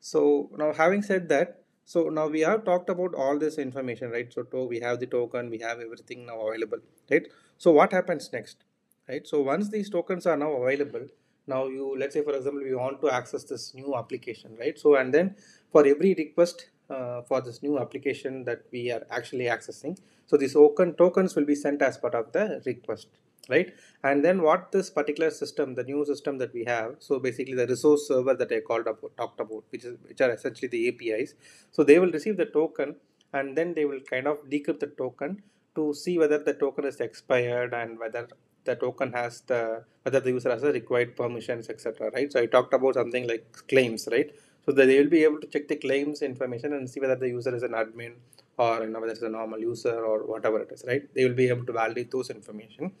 [0.00, 4.32] So now having said that so now we have talked about all this information right?
[4.32, 6.78] So to, we have the token we have everything now available
[7.10, 7.26] right?
[7.58, 8.64] So what happens next
[9.08, 9.26] right?
[9.26, 11.06] So once these tokens are now available
[11.46, 14.78] now you let's say for example we want to access this new application right?
[14.78, 15.34] So and then
[15.72, 19.98] for every request uh, for this new application that we are actually accessing.
[20.26, 23.08] So these token tokens will be sent as part of the request,
[23.48, 23.72] right?
[24.02, 27.66] And then what this particular system, the new system that we have, so basically the
[27.66, 31.34] resource server that I called up, talked about, which is which are essentially the APIs.
[31.70, 32.96] So they will receive the token
[33.32, 35.42] and then they will kind of decrypt the token
[35.74, 38.28] to see whether the token is expired and whether
[38.64, 42.46] the token has the whether the user has the required permissions etc right so i
[42.46, 44.32] talked about something like claims right
[44.64, 47.28] so that they will be able to check the claims information and see whether the
[47.28, 48.14] user is an admin
[48.58, 51.02] or you know, whether it's a normal user or whatever it is, right?
[51.14, 52.92] They will be able to validate those information.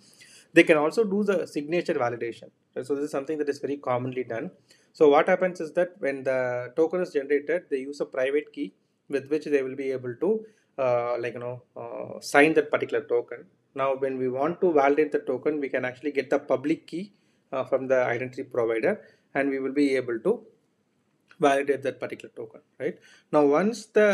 [0.52, 2.50] They can also do the signature validation.
[2.74, 2.86] Right?
[2.86, 4.50] So this is something that is very commonly done.
[4.92, 8.72] So what happens is that when the token is generated, they use a private key
[9.08, 10.44] with which they will be able to
[10.78, 13.44] uh, like you know uh, sign that particular token.
[13.74, 17.12] Now when we want to validate the token, we can actually get the public key
[17.52, 19.00] uh, from the identity provider
[19.34, 20.42] and we will be able to
[21.46, 22.98] validate that particular token right
[23.32, 24.08] now once the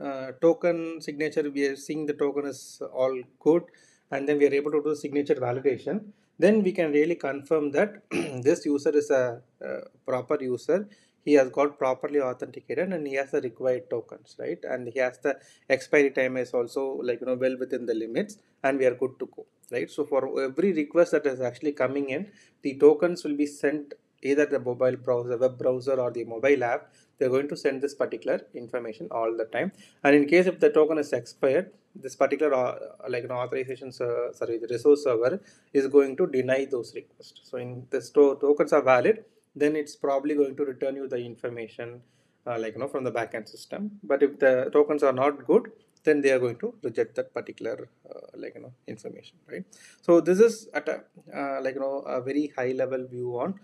[0.00, 2.60] uh, token signature we are seeing the token is
[2.92, 3.16] all
[3.46, 3.64] good
[4.10, 5.98] and then we are able to do signature validation
[6.38, 8.02] then we can really confirm that
[8.48, 9.70] this user is a, a
[10.06, 10.80] proper user
[11.26, 14.60] he has got properly authenticated and he has the required tokens, right?
[14.62, 15.36] And he has the
[15.68, 19.18] expiry time is also like you know well within the limits, and we are good
[19.18, 19.90] to go, right?
[19.90, 22.30] So for every request that is actually coming in,
[22.62, 23.94] the tokens will be sent
[24.30, 26.92] either the mobile browser, web browser, or the mobile app.
[27.18, 29.72] They're going to send this particular information all the time.
[30.04, 32.74] And in case if the token is expired, this particular uh,
[33.08, 35.40] like an authorization uh, sorry the resource server
[35.72, 37.40] is going to deny those requests.
[37.50, 39.24] So in the to tokens are valid,
[39.54, 42.02] then it's probably going to return you the information
[42.46, 45.72] uh, like you know from the backend system but if the tokens are not good
[46.04, 49.64] then they are going to reject that particular uh, like you know information right
[50.06, 50.96] so this is at a
[51.38, 53.58] uh, like you know a very high level view on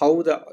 [0.00, 0.44] how the,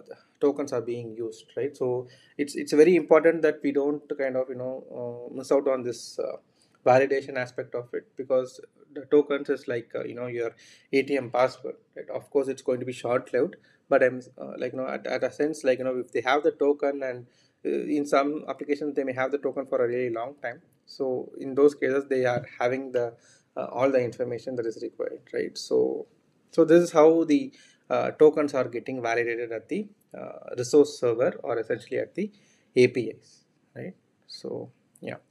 [0.41, 1.75] tokens are being used right?
[1.75, 5.67] So it's it's very important that we don't kind of you know uh, miss out
[5.67, 6.37] on this uh,
[6.85, 8.59] validation aspect of it because
[8.93, 10.51] the tokens is like you know your
[10.93, 12.09] atm password right?
[12.09, 13.55] Of course it's going to be short lived
[13.89, 16.21] but i'm uh, like you know at, at a sense like you know if they
[16.21, 17.25] have the token and
[17.65, 20.61] uh, in some applications they may have the token for a really long time.
[20.85, 23.13] So in those cases they are having the
[23.57, 25.57] uh, all the information that is required right?
[25.57, 26.07] So
[26.51, 27.51] so this is how the
[27.89, 32.31] uh, tokens are getting validated at the uh, resource server or essentially at the
[32.77, 33.95] apis right
[34.27, 34.69] so
[35.01, 35.21] yeah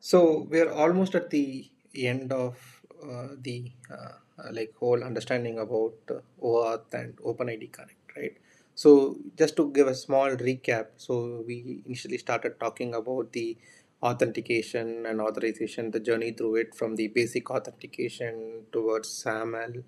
[0.00, 2.56] so we're almost at the end of
[3.02, 4.12] uh, the uh,
[4.52, 8.36] like whole understanding about uh, OAuth and OpenID Connect, right?
[8.74, 13.56] So just to give a small recap, so we initially started talking about the
[14.02, 19.82] authentication and authorization, the journey through it from the basic authentication towards SAML.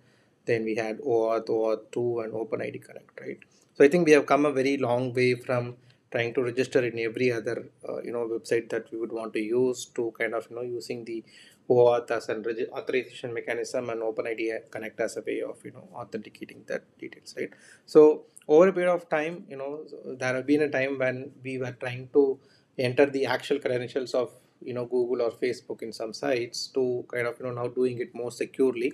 [0.47, 3.39] Then we had OAuth, OAuth 2 and OpenID Connect, right?
[3.75, 5.77] So I think we have come a very long way from
[6.11, 9.41] trying to register in every other uh, you know website that we would want to
[9.41, 11.23] use to kind of you know using the
[11.69, 12.43] OAuth as an
[12.73, 17.51] authorization mechanism and OpenID Connect as a way of you know authenticating that details, right?
[17.85, 19.85] So over a period of time, you know,
[20.19, 22.41] there have been a time when we were trying to
[22.79, 27.27] enter the actual credentials of you know Google or Facebook in some sites to kind
[27.27, 28.93] of you know now doing it more securely.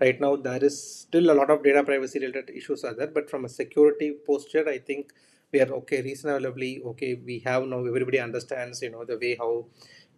[0.00, 3.30] Right now, there is still a lot of data privacy related issues are there, but
[3.30, 5.12] from a security posture, I think
[5.52, 7.14] we are okay, reasonably okay.
[7.14, 9.66] We have now everybody understands you know the way how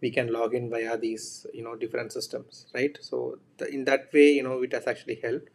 [0.01, 4.11] we can log in via these you know different systems right so the, in that
[4.13, 5.49] way you know it has actually helped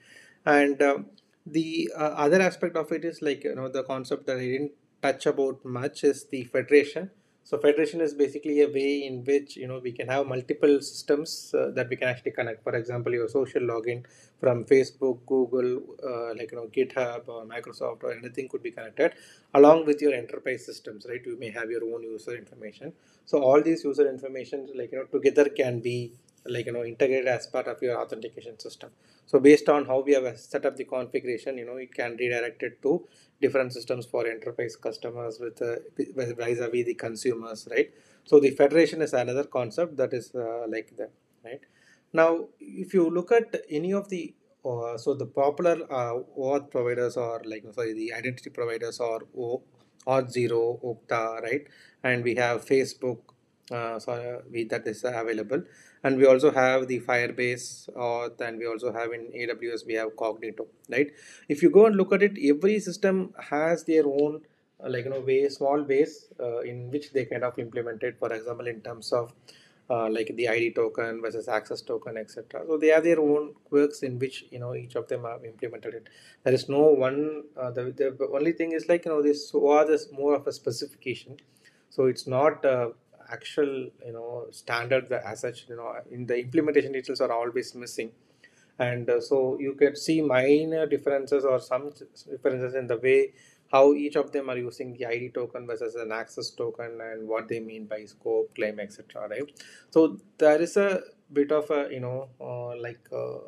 [0.45, 1.07] and um,
[1.47, 4.73] the uh, other aspect of it is like you know the concept that i didn't
[5.03, 7.11] touch about much is the federation
[7.45, 11.55] so federation is basically a way in which you know we can have multiple systems
[11.55, 12.63] uh, that we can actually connect.
[12.63, 14.05] For example, your social login
[14.41, 19.13] from Facebook, Google, uh, like you know GitHub or Microsoft or anything could be connected
[19.53, 21.07] along with your enterprise systems.
[21.09, 22.93] Right, you may have your own user information.
[23.27, 26.13] So all these user information, like you know, together can be
[26.47, 28.91] like you know integrated as part of your authentication system.
[29.27, 32.63] So based on how we have set up the configuration you know it can redirect
[32.63, 33.07] it to
[33.41, 37.91] different systems for enterprise customers with uh, vis-a-vis the consumers right?
[38.25, 41.13] So the federation is another concept that is uh, like that
[41.45, 41.61] right?
[42.13, 44.35] Now if you look at any of the
[44.65, 49.63] uh, so the popular uh, OAuth providers or like sorry the identity providers or o,
[50.07, 51.67] Auth0, Okta, right?
[52.03, 53.19] And we have Facebook,
[53.71, 55.63] so we, that is available.
[56.03, 60.11] And we also have the firebase auth and we also have in aws we have
[60.17, 61.11] cognito right?
[61.49, 64.43] If you go and look at it every system has their own
[64.83, 68.33] uh, like you know way small base uh, in which they kind of implemented for
[68.33, 69.33] example in terms of
[69.89, 74.03] uh, like the id token versus access token etc so they have their own quirks
[74.03, 76.09] in which you know each of them have implemented it.
[76.43, 79.91] There is no one uh, the, the only thing is like you know this OAuth
[79.91, 81.37] is more of a specification.
[81.91, 82.89] So it's not uh,
[83.37, 83.73] actual
[84.09, 88.13] you know standard as such you know in the implementation details are always missing.
[88.79, 91.93] And uh, so you can see minor differences or some
[92.31, 93.33] differences in the way
[93.71, 97.49] how each of them are using the id token versus an access token and what
[97.49, 99.49] they mean by scope claim etc right?
[99.91, 103.39] So there is a bit of a you know uh, like uh,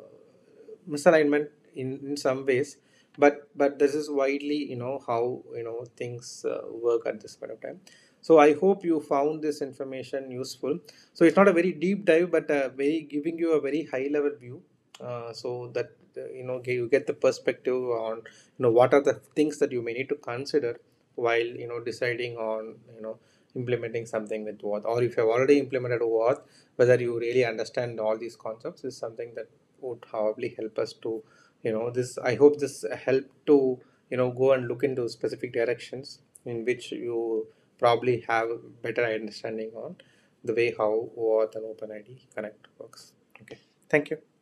[0.89, 2.77] misalignment in, in some ways.
[3.19, 7.35] But but this is widely you know how you know things uh, work at this
[7.35, 7.79] point of time
[8.27, 10.79] so I hope you found this information useful.
[11.13, 14.07] So it's not a very deep dive, but uh, very giving you a very high
[14.11, 14.61] level view,
[14.99, 19.01] uh, so that uh, you know you get the perspective on you know what are
[19.01, 20.73] the things that you may need to consider
[21.15, 23.17] while you know deciding on you know
[23.55, 26.41] implementing something with OAuth, or if you have already implemented OAuth,
[26.75, 29.47] whether you really understand all these concepts is something that
[29.79, 31.23] would probably help us to
[31.63, 32.17] you know this.
[32.17, 36.91] I hope this help to you know go and look into specific directions in which
[36.91, 37.47] you
[37.77, 38.49] probably have
[38.81, 39.95] better understanding on
[40.43, 43.13] the way how OAuth and OpenID Connect works.
[43.41, 43.57] Okay,
[43.89, 44.36] thank you.